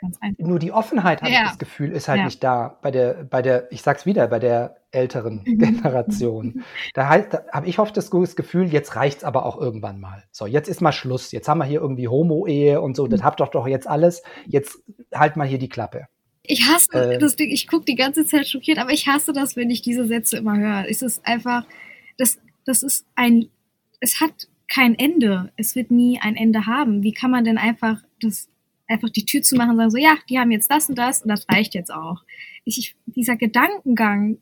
Ganz 0.00 0.18
einfach. 0.20 0.44
Nur 0.44 0.58
die 0.58 0.72
Offenheit, 0.72 1.22
habe 1.22 1.32
ja. 1.32 1.42
ich 1.42 1.48
das 1.50 1.58
Gefühl, 1.58 1.92
ist 1.92 2.08
halt 2.08 2.18
ja. 2.18 2.24
nicht 2.24 2.42
da 2.42 2.76
bei 2.82 2.90
der, 2.90 3.24
bei 3.24 3.40
der, 3.40 3.70
ich 3.70 3.82
sag's 3.82 4.04
wieder, 4.04 4.26
bei 4.26 4.40
der 4.40 4.78
älteren 4.90 5.42
mhm. 5.44 5.58
Generation. 5.58 6.64
da, 6.94 7.08
halt, 7.08 7.32
da 7.32 7.44
habe 7.52 7.68
ich 7.68 7.78
oft 7.78 7.96
das 7.96 8.10
Gefühl, 8.10 8.66
jetzt 8.66 8.96
reicht's 8.96 9.22
aber 9.22 9.46
auch 9.46 9.60
irgendwann 9.60 10.00
mal. 10.00 10.24
So, 10.32 10.46
jetzt 10.46 10.68
ist 10.68 10.80
mal 10.80 10.90
Schluss. 10.90 11.30
Jetzt 11.30 11.48
haben 11.48 11.58
wir 11.58 11.66
hier 11.66 11.80
irgendwie 11.80 12.08
Homo-Ehe 12.08 12.80
und 12.80 12.96
so, 12.96 13.06
das 13.06 13.20
mhm. 13.20 13.24
habt 13.24 13.40
doch 13.40 13.48
doch 13.48 13.68
jetzt 13.68 13.86
alles. 13.86 14.24
Jetzt 14.46 14.82
halt 15.14 15.36
mal 15.36 15.46
hier 15.46 15.58
die 15.58 15.68
Klappe. 15.68 16.08
Ich 16.42 16.66
hasse 16.66 17.12
äh, 17.12 17.18
das 17.18 17.36
Ding, 17.36 17.50
ich 17.50 17.68
gucke 17.68 17.84
die 17.84 17.94
ganze 17.94 18.26
Zeit 18.26 18.48
schockiert, 18.48 18.78
aber 18.78 18.90
ich 18.90 19.06
hasse 19.06 19.32
das, 19.32 19.54
wenn 19.54 19.70
ich 19.70 19.82
diese 19.82 20.08
Sätze 20.08 20.38
immer 20.38 20.58
höre. 20.58 20.86
Es 20.90 21.02
ist 21.02 21.24
einfach, 21.24 21.64
das, 22.22 22.38
das 22.64 22.82
ist 22.82 23.04
ein, 23.16 23.48
es 24.00 24.20
hat 24.20 24.48
kein 24.68 24.94
Ende. 24.94 25.52
Es 25.56 25.74
wird 25.74 25.90
nie 25.90 26.18
ein 26.20 26.36
Ende 26.36 26.66
haben. 26.66 27.02
Wie 27.02 27.12
kann 27.12 27.30
man 27.30 27.44
denn 27.44 27.58
einfach 27.58 28.02
das 28.20 28.48
einfach 28.88 29.10
die 29.10 29.24
Tür 29.24 29.42
zu 29.42 29.56
machen 29.56 29.70
und 29.70 29.76
sagen 29.78 29.90
so, 29.90 29.96
ja, 29.98 30.16
die 30.28 30.38
haben 30.38 30.50
jetzt 30.50 30.70
das 30.70 30.88
und 30.88 30.96
das 30.96 31.22
und 31.22 31.28
das 31.28 31.48
reicht 31.48 31.74
jetzt 31.74 31.92
auch. 31.92 32.22
Ich, 32.64 32.94
dieser 33.06 33.36
Gedankengang. 33.36 34.38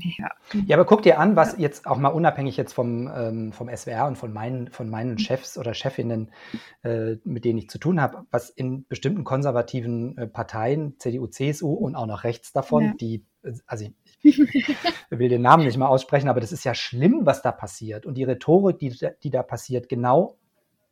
Ja. 0.00 0.28
ja, 0.66 0.76
aber 0.76 0.84
guck 0.84 1.02
dir 1.02 1.18
an, 1.18 1.36
was 1.36 1.58
jetzt 1.58 1.86
auch 1.86 1.98
mal 1.98 2.08
unabhängig 2.08 2.56
jetzt 2.56 2.72
vom, 2.72 3.10
ähm, 3.14 3.52
vom 3.52 3.68
SWR 3.68 4.06
und 4.06 4.16
von 4.16 4.32
meinen, 4.32 4.70
von 4.70 4.88
meinen 4.88 5.18
Chefs 5.18 5.58
oder 5.58 5.74
Chefinnen, 5.74 6.30
äh, 6.82 7.16
mit 7.24 7.44
denen 7.44 7.58
ich 7.58 7.68
zu 7.68 7.78
tun 7.78 8.00
habe, 8.00 8.26
was 8.30 8.50
in 8.50 8.86
bestimmten 8.88 9.24
konservativen 9.24 10.16
äh, 10.18 10.26
Parteien, 10.26 10.98
CDU, 10.98 11.26
CSU 11.26 11.72
und 11.72 11.96
auch 11.96 12.06
noch 12.06 12.24
rechts 12.24 12.52
davon, 12.52 12.84
ja. 12.84 12.94
die, 13.00 13.24
also 13.66 13.86
ich, 14.22 14.40
ich 14.40 14.76
will 15.10 15.28
den 15.28 15.42
Namen 15.42 15.64
nicht 15.64 15.76
mal 15.76 15.88
aussprechen, 15.88 16.28
aber 16.28 16.40
das 16.40 16.52
ist 16.52 16.64
ja 16.64 16.74
schlimm, 16.74 17.20
was 17.24 17.42
da 17.42 17.52
passiert. 17.52 18.06
Und 18.06 18.14
die 18.14 18.24
Rhetorik, 18.24 18.78
die, 18.78 18.96
die 19.22 19.30
da 19.30 19.42
passiert, 19.42 19.88
genau 19.88 20.36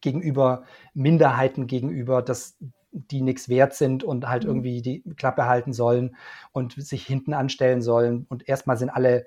gegenüber 0.01 0.65
Minderheiten, 0.95 1.67
gegenüber, 1.67 2.23
dass 2.23 2.57
die 2.92 3.22
nichts 3.22 3.48
wert 3.48 3.74
sind 3.74 4.05
und 4.05 4.29
halt 4.29 4.44
mhm. 4.44 4.50
irgendwie 4.50 4.83
die 4.83 5.03
Klappe 5.16 5.46
halten 5.46 5.72
sollen 5.72 6.16
und 6.53 6.72
sich 6.74 7.07
hinten 7.07 7.35
anstellen 7.35 7.83
sollen. 7.83 8.26
Und 8.29 8.48
erstmal 8.48 8.76
sind 8.76 8.90
alle 8.90 9.26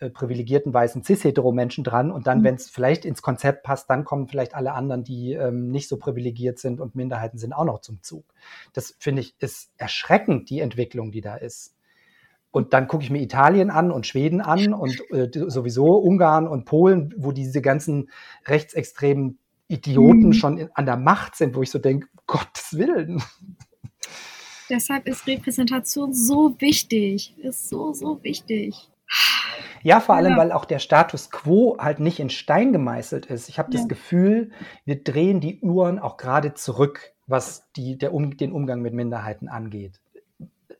äh, 0.00 0.10
privilegierten 0.10 0.74
weißen 0.74 1.04
cis-hetero-Menschen 1.04 1.84
dran 1.84 2.10
und 2.10 2.26
dann, 2.26 2.40
mhm. 2.40 2.44
wenn 2.44 2.54
es 2.56 2.68
vielleicht 2.68 3.04
ins 3.04 3.22
Konzept 3.22 3.62
passt, 3.62 3.88
dann 3.88 4.04
kommen 4.04 4.26
vielleicht 4.26 4.54
alle 4.54 4.72
anderen, 4.72 5.04
die 5.04 5.32
ähm, 5.34 5.70
nicht 5.70 5.88
so 5.88 5.98
privilegiert 5.98 6.58
sind 6.58 6.80
und 6.80 6.96
Minderheiten 6.96 7.38
sind 7.38 7.52
auch 7.52 7.64
noch 7.64 7.80
zum 7.80 8.02
Zug. 8.02 8.24
Das 8.72 8.96
finde 8.98 9.22
ich 9.22 9.36
ist 9.38 9.72
erschreckend, 9.76 10.50
die 10.50 10.60
Entwicklung, 10.60 11.12
die 11.12 11.20
da 11.20 11.36
ist. 11.36 11.76
Und 12.50 12.72
dann 12.72 12.86
gucke 12.86 13.02
ich 13.02 13.10
mir 13.10 13.20
Italien 13.20 13.70
an 13.70 13.90
und 13.90 14.06
Schweden 14.06 14.40
an 14.40 14.74
und 14.74 15.00
äh, 15.10 15.28
sowieso 15.32 15.96
Ungarn 15.96 16.46
und 16.46 16.64
Polen, 16.64 17.12
wo 17.16 17.32
diese 17.32 17.62
ganzen 17.62 18.10
rechtsextremen 18.46 19.38
Idioten 19.74 20.28
mhm. 20.28 20.32
schon 20.32 20.58
in, 20.58 20.70
an 20.74 20.86
der 20.86 20.96
Macht 20.96 21.36
sind, 21.36 21.54
wo 21.54 21.62
ich 21.62 21.70
so 21.70 21.78
denke, 21.78 22.08
Gottes 22.26 22.76
Willen. 22.78 23.22
Deshalb 24.70 25.06
ist 25.06 25.26
Repräsentation 25.26 26.14
so 26.14 26.54
wichtig, 26.58 27.34
ist 27.38 27.68
so, 27.68 27.92
so 27.92 28.22
wichtig. 28.22 28.88
Ja, 29.82 30.00
vor 30.00 30.14
allem, 30.14 30.32
ja. 30.32 30.38
weil 30.38 30.52
auch 30.52 30.64
der 30.64 30.78
Status 30.78 31.30
quo 31.30 31.76
halt 31.78 32.00
nicht 32.00 32.18
in 32.18 32.30
Stein 32.30 32.72
gemeißelt 32.72 33.26
ist. 33.26 33.50
Ich 33.50 33.58
habe 33.58 33.70
ja. 33.72 33.78
das 33.78 33.88
Gefühl, 33.88 34.50
wir 34.86 35.04
drehen 35.04 35.40
die 35.40 35.60
Uhren 35.60 35.98
auch 35.98 36.16
gerade 36.16 36.54
zurück, 36.54 37.12
was 37.26 37.70
die, 37.72 37.98
der 37.98 38.14
um, 38.14 38.36
den 38.38 38.52
Umgang 38.52 38.80
mit 38.80 38.94
Minderheiten 38.94 39.48
angeht 39.48 40.00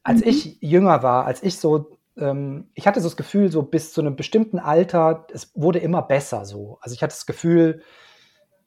als 0.05 0.21
mhm. 0.21 0.29
ich 0.29 0.59
jünger 0.61 1.03
war, 1.03 1.27
als 1.27 1.43
ich 1.43 1.59
so, 1.59 1.99
ähm, 2.17 2.69
ich 2.75 2.87
hatte 2.87 3.01
so 3.01 3.09
das 3.09 3.17
Gefühl, 3.17 3.51
so 3.51 3.63
bis 3.63 3.93
zu 3.93 4.01
einem 4.01 4.15
bestimmten 4.15 4.59
Alter, 4.59 5.27
es 5.33 5.51
wurde 5.55 5.81
immer 5.81 6.03
besser 6.03 6.45
so. 6.45 6.79
Also 6.83 6.95
ich 6.95 7.03
hatte 7.03 7.15
das 7.15 7.27
Gefühl, 7.27 7.83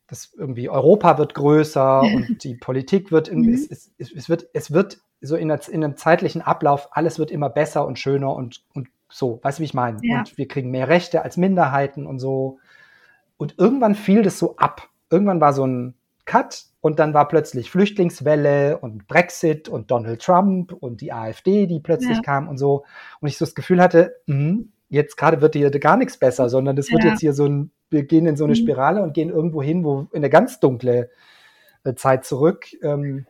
dass 0.08 0.34
irgendwie 0.34 0.70
Europa 0.70 1.17
wird 1.17 1.34
größer 1.34 2.02
und 2.15 2.43
die 2.43 2.56
Politik 2.56 3.12
wird, 3.12 3.28
in, 3.28 3.41
mhm. 3.41 3.54
es, 3.54 3.70
es, 3.70 4.12
es, 4.12 4.30
wird, 4.30 4.48
es 4.54 4.72
wird 4.72 5.00
so 5.22 5.36
in, 5.36 5.52
einer, 5.52 5.67
in, 5.70 5.84
einem 5.84 5.98
zeitlichen 5.98 6.41
Ablauf, 6.41 6.89
alles 6.91 7.20
wird 7.20 7.32
immer 7.32 7.50
besser 7.50 7.86
und 7.86 8.00
schöner 8.00 8.34
und, 8.34 8.63
und 8.74 8.88
so, 9.10 9.39
weißt 9.41 9.60
du, 9.60 9.62
wie 9.62 9.65
ich 9.65 9.74
meine? 9.74 10.00
Ja. 10.02 10.20
Und 10.20 10.38
wir 10.38 10.48
kriegen 10.48 10.70
mehr 10.72 10.88
Rechte 10.88 11.22
als 11.22 11.38
Minderheiten 11.38 12.06
und 12.06 12.20
so. 12.20 12.60
Und 13.38 13.56
irgendwann 13.58 13.96
fiel 13.96 14.22
das 14.22 14.39
so 14.39 14.58
ab. 14.58 14.89
Irgendwann 15.10 15.39
war 15.39 15.54
so 15.54 15.65
ein 15.65 15.93
Cut 16.26 16.65
und 16.82 17.00
dann 17.00 17.13
war 17.13 17.28
plötzlich 17.28 17.72
Flüchtlingswelle 17.72 18.78
und 18.80 19.08
Brexit 19.08 19.70
und 19.70 19.91
Donald 19.91 20.22
Trump 20.22 20.74
und 20.74 21.02
die 21.02 21.13
AfD, 21.13 21.67
die 21.67 21.80
plötzlich 21.80 22.17
ja. 22.17 22.22
kam 22.22 22.50
und 22.50 22.58
so. 22.58 22.84
Und 23.22 23.30
ich 23.30 23.38
so 23.38 23.46
das 23.46 23.56
Gefühl 23.56 23.82
hatte, 23.82 24.17
mh, 24.26 24.65
jetzt 24.89 25.17
gerade 25.17 25.41
wird 25.41 25.56
hier 25.56 25.69
gar 25.71 25.97
nichts 25.97 26.17
besser, 26.17 26.50
sondern 26.50 26.76
das 26.76 26.91
wird 26.91 27.04
ja. 27.04 27.12
jetzt 27.12 27.19
hier 27.19 27.34
so 27.34 27.45
ein, 27.45 27.71
wir 27.89 28.04
gehen 28.04 28.26
in 28.26 28.38
so 28.38 28.43
eine 28.43 28.54
mhm. 28.54 28.58
Spirale 28.58 29.04
und 29.04 29.13
gehen 29.13 29.30
irgendwo 29.30 29.62
hin, 29.62 29.84
wo 29.84 30.08
in 30.12 30.17
eine 30.17 30.30
ganz 30.30 30.60
dunkle 30.60 31.10
äh, 31.84 31.93
Zeit 31.95 32.26
zurück. 32.26 32.65
Ähm, 32.82 33.26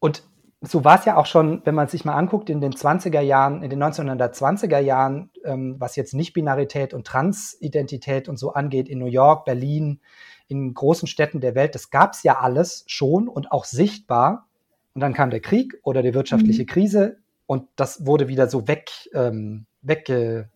und 0.00 0.22
so 0.60 0.84
war 0.84 0.98
es 0.98 1.04
ja 1.04 1.16
auch 1.16 1.26
schon, 1.26 1.62
wenn 1.64 1.74
man 1.74 1.86
sich 1.86 2.04
mal 2.04 2.14
anguckt, 2.14 2.50
in 2.50 2.60
den 2.60 2.72
20er 2.72 3.20
Jahren, 3.20 3.62
in 3.62 3.70
den 3.70 3.82
1920er 3.82 4.80
Jahren, 4.80 5.30
ähm, 5.44 5.76
was 5.78 5.94
jetzt 5.94 6.14
Nicht-Binarität 6.14 6.94
und 6.94 7.06
Transidentität 7.06 8.28
und 8.28 8.38
so 8.38 8.52
angeht, 8.54 8.88
in 8.88 8.98
New 8.98 9.06
York, 9.06 9.44
Berlin, 9.44 10.00
in 10.48 10.74
großen 10.74 11.06
Städten 11.06 11.40
der 11.40 11.54
Welt, 11.54 11.74
das 11.74 11.90
gab 11.90 12.14
es 12.14 12.22
ja 12.22 12.40
alles 12.40 12.84
schon 12.86 13.28
und 13.28 13.52
auch 13.52 13.64
sichtbar. 13.64 14.48
Und 14.94 15.00
dann 15.00 15.14
kam 15.14 15.30
der 15.30 15.40
Krieg 15.40 15.78
oder 15.84 16.02
die 16.02 16.14
wirtschaftliche 16.14 16.62
mhm. 16.62 16.66
Krise 16.66 17.18
und 17.48 17.66
das 17.76 18.04
wurde 18.04 18.28
wieder 18.28 18.46
so 18.46 18.68
weg, 18.68 18.90
ähm, 19.14 19.64
wegge, 19.80 20.50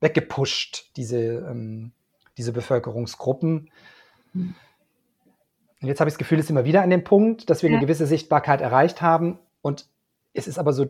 weggepusht, 0.00 0.90
diese, 0.96 1.18
ähm, 1.18 1.92
diese 2.36 2.52
Bevölkerungsgruppen. 2.52 3.70
Und 4.34 4.56
jetzt 5.80 6.00
habe 6.00 6.08
ich 6.08 6.14
das 6.14 6.18
Gefühl, 6.18 6.40
es 6.40 6.46
ist 6.46 6.50
immer 6.50 6.64
wieder 6.64 6.82
an 6.82 6.90
dem 6.90 7.04
Punkt, 7.04 7.48
dass 7.48 7.62
wir 7.62 7.70
ja. 7.70 7.76
eine 7.76 7.86
gewisse 7.86 8.08
Sichtbarkeit 8.08 8.60
erreicht 8.60 9.00
haben. 9.00 9.38
Und 9.62 9.86
es 10.32 10.48
ist 10.48 10.58
aber 10.58 10.72
so 10.72 10.86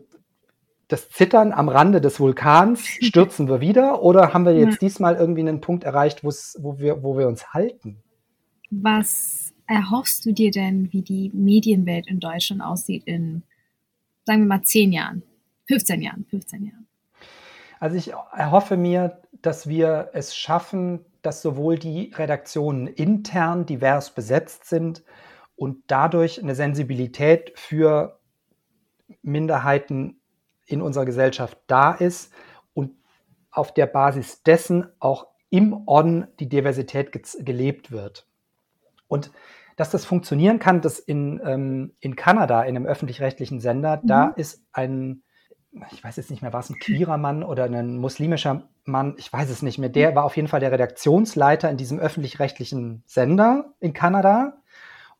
das 0.87 1.07
Zittern 1.09 1.51
am 1.51 1.69
Rande 1.69 2.01
des 2.01 2.19
Vulkans, 2.19 2.87
stürzen 3.01 3.47
wir 3.47 3.61
wieder 3.61 4.01
oder 4.01 4.33
haben 4.33 4.43
wir 4.43 4.57
jetzt 4.57 4.81
ja. 4.81 4.87
diesmal 4.87 5.17
irgendwie 5.17 5.41
einen 5.41 5.61
Punkt 5.61 5.83
erreicht, 5.83 6.23
wo 6.23 6.79
wir, 6.79 7.03
wo 7.03 7.15
wir 7.15 7.27
uns 7.27 7.53
halten? 7.53 8.01
Was 8.71 9.53
erhoffst 9.67 10.25
du 10.25 10.31
dir 10.31 10.49
denn, 10.49 10.91
wie 10.91 11.03
die 11.03 11.29
Medienwelt 11.31 12.07
in 12.07 12.19
Deutschland 12.19 12.63
aussieht 12.63 13.03
in, 13.05 13.43
sagen 14.25 14.41
wir 14.41 14.47
mal, 14.47 14.63
zehn 14.63 14.91
Jahren, 14.91 15.21
15 15.67 16.01
Jahren, 16.01 16.25
15 16.29 16.63
Jahren? 16.65 16.87
Also 17.79 17.95
ich 17.95 18.11
erhoffe 18.11 18.77
mir, 18.77 19.21
dass 19.41 19.67
wir 19.67 20.09
es 20.13 20.35
schaffen, 20.35 21.05
dass 21.21 21.41
sowohl 21.41 21.77
die 21.77 22.11
Redaktionen 22.15 22.87
intern 22.87 23.65
divers 23.65 24.11
besetzt 24.11 24.65
sind 24.65 25.03
und 25.55 25.83
dadurch 25.87 26.41
eine 26.41 26.55
Sensibilität 26.55 27.51
für 27.55 28.19
Minderheiten 29.21 30.19
in 30.65 30.81
unserer 30.81 31.05
Gesellschaft 31.05 31.57
da 31.67 31.91
ist 31.91 32.33
und 32.73 32.91
auf 33.51 33.73
der 33.73 33.87
Basis 33.87 34.43
dessen 34.43 34.87
auch 34.99 35.27
im 35.49 35.87
On 35.87 36.27
die 36.39 36.49
Diversität 36.49 37.11
gelebt 37.39 37.91
wird. 37.91 38.27
Und 39.07 39.31
dass 39.77 39.91
das 39.91 40.05
funktionieren 40.05 40.59
kann, 40.59 40.81
das 40.81 40.99
in, 40.99 41.39
ähm, 41.43 41.93
in 41.99 42.15
Kanada, 42.15 42.63
in 42.63 42.75
einem 42.75 42.85
öffentlich-rechtlichen 42.85 43.59
Sender, 43.59 44.01
mhm. 44.01 44.07
da 44.07 44.27
ist 44.29 44.63
ein, 44.73 45.23
ich 45.91 46.03
weiß 46.03 46.15
jetzt 46.17 46.29
nicht 46.31 46.41
mehr, 46.41 46.53
war 46.53 46.59
es 46.59 46.69
ein 46.69 46.79
queerer 46.79 47.17
Mann 47.17 47.43
oder 47.43 47.65
ein 47.65 47.97
muslimischer 47.97 48.63
Mann, 48.85 49.15
ich 49.17 49.31
weiß 49.31 49.49
es 49.49 49.61
nicht 49.61 49.77
mehr, 49.77 49.89
der 49.89 50.15
war 50.15 50.23
auf 50.23 50.35
jeden 50.35 50.47
Fall 50.47 50.59
der 50.59 50.71
Redaktionsleiter 50.71 51.69
in 51.69 51.77
diesem 51.77 51.99
öffentlich-rechtlichen 51.99 53.03
Sender 53.05 53.73
in 53.79 53.93
Kanada. 53.93 54.57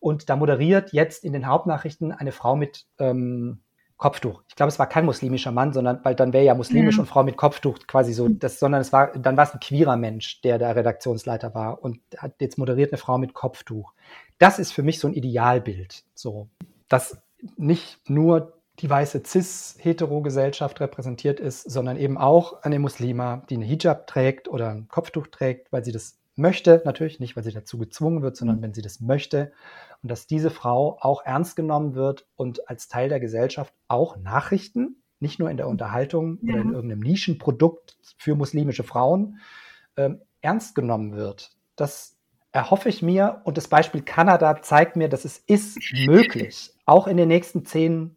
Und 0.00 0.30
da 0.30 0.36
moderiert 0.36 0.92
jetzt 0.92 1.24
in 1.24 1.32
den 1.32 1.46
Hauptnachrichten 1.46 2.12
eine 2.12 2.32
Frau 2.32 2.54
mit 2.54 2.86
ähm, 2.98 3.60
Kopftuch. 3.96 4.42
Ich 4.48 4.54
glaube, 4.54 4.68
es 4.68 4.78
war 4.78 4.88
kein 4.88 5.04
muslimischer 5.04 5.50
Mann, 5.50 5.72
sondern 5.72 6.00
weil 6.04 6.14
dann 6.14 6.32
wäre 6.32 6.44
ja 6.44 6.54
muslimisch 6.54 6.96
ja. 6.96 7.00
und 7.00 7.06
Frau 7.06 7.24
mit 7.24 7.36
Kopftuch 7.36 7.78
quasi 7.88 8.12
so, 8.12 8.28
das, 8.28 8.60
sondern 8.60 8.80
es 8.80 8.92
war, 8.92 9.12
dann 9.18 9.36
war 9.36 9.44
es 9.44 9.52
ein 9.52 9.60
queerer 9.60 9.96
Mensch, 9.96 10.40
der 10.42 10.58
der 10.58 10.76
Redaktionsleiter 10.76 11.52
war 11.52 11.82
und 11.82 11.98
hat 12.16 12.34
jetzt 12.40 12.58
moderiert 12.58 12.92
eine 12.92 12.98
Frau 12.98 13.18
mit 13.18 13.34
Kopftuch. 13.34 13.92
Das 14.38 14.60
ist 14.60 14.72
für 14.72 14.84
mich 14.84 15.00
so 15.00 15.08
ein 15.08 15.14
Idealbild. 15.14 16.04
So, 16.14 16.48
dass 16.88 17.20
nicht 17.56 18.08
nur 18.08 18.57
die 18.80 18.88
weiße 18.88 19.22
cis-hetero-Gesellschaft 19.24 20.80
repräsentiert 20.80 21.40
ist, 21.40 21.70
sondern 21.70 21.96
eben 21.96 22.16
auch 22.16 22.62
eine 22.62 22.78
Muslima, 22.78 23.42
die 23.50 23.56
eine 23.56 23.64
Hijab 23.64 24.06
trägt 24.06 24.48
oder 24.48 24.70
ein 24.70 24.88
Kopftuch 24.88 25.26
trägt, 25.26 25.72
weil 25.72 25.84
sie 25.84 25.92
das 25.92 26.18
möchte, 26.36 26.82
natürlich 26.84 27.20
nicht, 27.20 27.36
weil 27.36 27.42
sie 27.42 27.52
dazu 27.52 27.78
gezwungen 27.78 28.22
wird, 28.22 28.36
sondern 28.36 28.58
mhm. 28.58 28.62
wenn 28.62 28.74
sie 28.74 28.82
das 28.82 29.00
möchte. 29.00 29.52
Und 30.02 30.10
dass 30.10 30.26
diese 30.26 30.50
Frau 30.50 30.96
auch 31.00 31.24
ernst 31.24 31.56
genommen 31.56 31.94
wird 31.94 32.26
und 32.36 32.68
als 32.68 32.88
Teil 32.88 33.08
der 33.08 33.20
Gesellschaft 33.20 33.74
auch 33.88 34.16
Nachrichten, 34.16 35.02
nicht 35.20 35.40
nur 35.40 35.50
in 35.50 35.56
der 35.56 35.66
Unterhaltung 35.66 36.38
ja. 36.42 36.54
oder 36.54 36.62
in 36.62 36.72
irgendeinem 36.72 37.00
Nischenprodukt 37.00 37.98
für 38.16 38.36
muslimische 38.36 38.84
Frauen, 38.84 39.40
ähm, 39.96 40.20
ernst 40.40 40.76
genommen 40.76 41.16
wird. 41.16 41.50
Das 41.74 42.16
erhoffe 42.52 42.88
ich 42.88 43.02
mir 43.02 43.42
und 43.44 43.56
das 43.56 43.68
Beispiel 43.68 44.02
Kanada 44.02 44.62
zeigt 44.62 44.96
mir, 44.96 45.08
dass 45.08 45.24
es 45.24 45.38
ist 45.38 45.78
möglich, 46.06 46.72
auch 46.86 47.08
in 47.08 47.16
den 47.16 47.28
nächsten 47.28 47.64
zehn, 47.64 48.16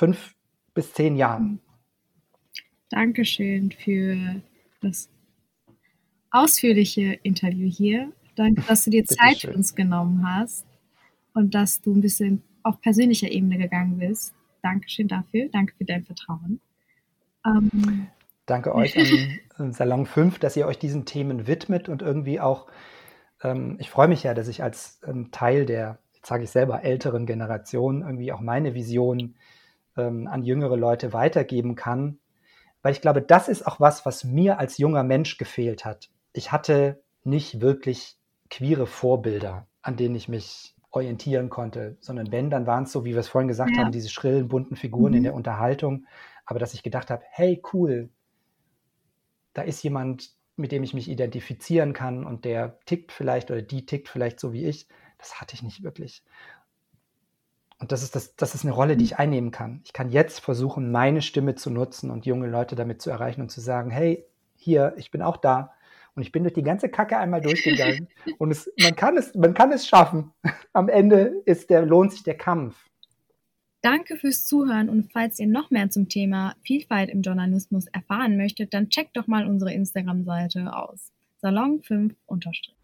fünf 0.00 0.34
bis 0.72 0.94
zehn 0.94 1.14
Jahren. 1.14 1.60
Dankeschön 2.88 3.70
für 3.70 4.40
das 4.80 5.10
ausführliche 6.30 7.18
Interview 7.22 7.70
hier. 7.70 8.10
Danke, 8.34 8.62
dass 8.62 8.84
du 8.84 8.90
dir 8.90 9.04
Zeit 9.04 9.42
für 9.42 9.52
uns 9.52 9.74
genommen 9.74 10.26
hast 10.26 10.64
und 11.34 11.54
dass 11.54 11.82
du 11.82 11.94
ein 11.94 12.00
bisschen 12.00 12.42
auf 12.62 12.80
persönlicher 12.80 13.30
Ebene 13.30 13.58
gegangen 13.58 13.98
bist. 13.98 14.32
Dankeschön 14.62 15.06
dafür. 15.06 15.50
Danke 15.52 15.74
für 15.76 15.84
dein 15.84 16.06
Vertrauen. 16.06 16.62
Ähm, 17.44 18.06
Danke 18.46 18.74
euch 18.74 18.96
an 19.58 19.74
Salon 19.74 20.06
5, 20.06 20.38
dass 20.38 20.56
ihr 20.56 20.66
euch 20.66 20.78
diesen 20.78 21.04
Themen 21.04 21.46
widmet 21.46 21.90
und 21.90 22.00
irgendwie 22.00 22.40
auch, 22.40 22.68
ähm, 23.42 23.76
ich 23.78 23.90
freue 23.90 24.08
mich 24.08 24.22
ja, 24.22 24.32
dass 24.32 24.48
ich 24.48 24.62
als 24.62 24.98
ähm, 25.06 25.30
Teil 25.30 25.66
der, 25.66 25.98
jetzt 26.14 26.28
sage 26.28 26.44
ich 26.44 26.50
selber, 26.50 26.84
älteren 26.84 27.26
Generation 27.26 28.00
irgendwie 28.00 28.32
auch 28.32 28.40
meine 28.40 28.74
Vision 28.74 29.34
ähm, 30.08 30.26
an 30.26 30.42
jüngere 30.42 30.76
Leute 30.76 31.12
weitergeben 31.12 31.74
kann. 31.74 32.18
Weil 32.82 32.92
ich 32.92 33.00
glaube, 33.00 33.22
das 33.22 33.48
ist 33.48 33.66
auch 33.66 33.80
was, 33.80 34.06
was 34.06 34.24
mir 34.24 34.58
als 34.58 34.78
junger 34.78 35.02
Mensch 35.02 35.36
gefehlt 35.36 35.84
hat 35.84 36.10
ich 36.32 36.52
hatte 36.52 37.02
nicht 37.24 37.60
wirklich 37.60 38.16
queere 38.48 38.86
Vorbilder, 38.86 39.66
an 39.82 39.96
denen 39.96 40.14
ich 40.14 40.28
mich 40.28 40.74
orientieren 40.90 41.50
konnte, 41.50 41.96
sondern 42.00 42.32
wenn, 42.32 42.50
dann 42.50 42.66
waren 42.66 42.84
es 42.84 42.92
so, 42.92 43.04
wie 43.04 43.12
wir 43.12 43.20
es 43.20 43.28
vorhin 43.28 43.48
gesagt 43.48 43.70
ja. 43.76 43.78
haben, 43.78 43.92
diese 43.92 44.08
schrillen, 44.08 44.48
bunten 44.48 44.76
Figuren 44.76 45.12
mhm. 45.12 45.18
in 45.18 45.22
der 45.24 45.34
Unterhaltung. 45.34 46.06
Aber 46.44 46.58
dass 46.58 46.74
ich 46.74 46.82
gedacht 46.82 47.10
habe, 47.10 47.22
hey, 47.30 47.62
cool, 47.72 48.10
da 49.52 49.62
ist 49.62 49.82
jemand, 49.82 50.30
mit 50.56 50.72
dem 50.72 50.82
ich 50.82 50.94
mich 50.94 51.08
identifizieren 51.08 51.92
kann 51.92 52.24
und 52.24 52.44
der 52.44 52.80
tickt 52.86 53.12
vielleicht 53.12 53.50
oder 53.50 53.62
die 53.62 53.86
tickt 53.86 54.08
vielleicht 54.08 54.40
so 54.40 54.52
wie 54.52 54.66
ich, 54.66 54.88
das 55.18 55.40
hatte 55.40 55.54
ich 55.54 55.62
nicht 55.62 55.82
wirklich. 55.82 56.24
Und 57.80 57.92
das 57.92 58.02
ist, 58.02 58.14
das, 58.14 58.36
das 58.36 58.54
ist 58.54 58.64
eine 58.64 58.74
Rolle, 58.74 58.96
die 58.96 59.04
ich 59.04 59.18
einnehmen 59.18 59.50
kann. 59.50 59.80
Ich 59.84 59.94
kann 59.94 60.10
jetzt 60.10 60.40
versuchen, 60.40 60.92
meine 60.92 61.22
Stimme 61.22 61.54
zu 61.54 61.70
nutzen 61.70 62.10
und 62.10 62.26
junge 62.26 62.46
Leute 62.46 62.76
damit 62.76 63.00
zu 63.00 63.10
erreichen 63.10 63.40
und 63.40 63.50
zu 63.50 63.60
sagen, 63.60 63.90
hey, 63.90 64.26
hier, 64.54 64.92
ich 64.98 65.10
bin 65.10 65.22
auch 65.22 65.38
da 65.38 65.72
und 66.14 66.22
ich 66.22 66.30
bin 66.30 66.42
durch 66.42 66.52
die 66.52 66.62
ganze 66.62 66.90
Kacke 66.90 67.16
einmal 67.16 67.40
durchgegangen. 67.40 68.08
und 68.38 68.50
es, 68.50 68.70
man, 68.78 68.94
kann 68.94 69.16
es, 69.16 69.34
man 69.34 69.54
kann 69.54 69.72
es 69.72 69.88
schaffen. 69.88 70.30
Am 70.74 70.90
Ende 70.90 71.40
ist 71.46 71.70
der, 71.70 71.86
lohnt 71.86 72.12
sich 72.12 72.22
der 72.22 72.36
Kampf. 72.36 72.76
Danke 73.80 74.16
fürs 74.16 74.44
Zuhören 74.44 74.90
und 74.90 75.10
falls 75.10 75.38
ihr 75.38 75.46
noch 75.46 75.70
mehr 75.70 75.88
zum 75.88 76.10
Thema 76.10 76.54
Vielfalt 76.62 77.08
im 77.08 77.22
Journalismus 77.22 77.86
erfahren 77.86 78.36
möchtet, 78.36 78.74
dann 78.74 78.90
checkt 78.90 79.16
doch 79.16 79.26
mal 79.26 79.46
unsere 79.46 79.72
Instagram-Seite 79.72 80.76
aus. 80.76 81.12
Salon 81.38 81.80
5 81.82 82.14
unterstrich. 82.26 82.79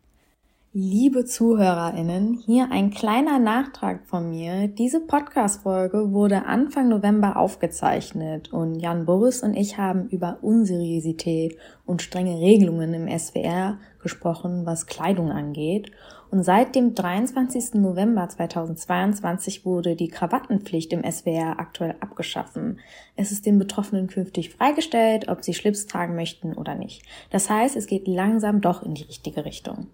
Liebe 0.79 1.25
ZuhörerInnen, 1.25 2.35
hier 2.35 2.71
ein 2.71 2.91
kleiner 2.91 3.39
Nachtrag 3.39 4.05
von 4.05 4.29
mir. 4.29 4.69
Diese 4.69 5.01
Podcast-Folge 5.01 6.12
wurde 6.12 6.45
Anfang 6.45 6.91
November 6.91 7.39
aufgezeichnet 7.39 8.53
und 8.53 8.75
Jan 8.75 9.07
Boris 9.07 9.43
und 9.43 9.57
ich 9.57 9.79
haben 9.79 10.07
über 10.11 10.37
Unseriosität 10.43 11.57
und 11.87 12.03
strenge 12.03 12.39
Regelungen 12.43 12.93
im 12.93 13.19
SWR 13.19 13.79
gesprochen, 14.03 14.67
was 14.67 14.85
Kleidung 14.85 15.31
angeht. 15.31 15.93
Und 16.31 16.43
seit 16.43 16.75
dem 16.75 16.95
23. 16.95 17.81
November 17.81 18.29
2022 18.29 19.65
wurde 19.65 19.97
die 19.97 20.09
Krawattenpflicht 20.09 20.93
im 20.93 21.11
SWR 21.11 21.59
aktuell 21.59 21.95
abgeschaffen. 22.01 22.81
Es 23.17 23.33
ist 23.33 23.47
den 23.47 23.59
Betroffenen 23.59 24.09
künftig 24.09 24.51
freigestellt, 24.51 25.29
ob 25.29 25.43
sie 25.43 25.55
Schlips 25.55 25.87
tragen 25.87 26.17
möchten 26.17 26.53
oder 26.53 26.75
nicht. 26.75 27.01
Das 27.31 27.49
heißt, 27.49 27.77
es 27.77 27.87
geht 27.87 28.07
langsam 28.07 28.61
doch 28.61 28.83
in 28.83 28.93
die 28.93 29.05
richtige 29.05 29.47
Richtung. 29.47 29.87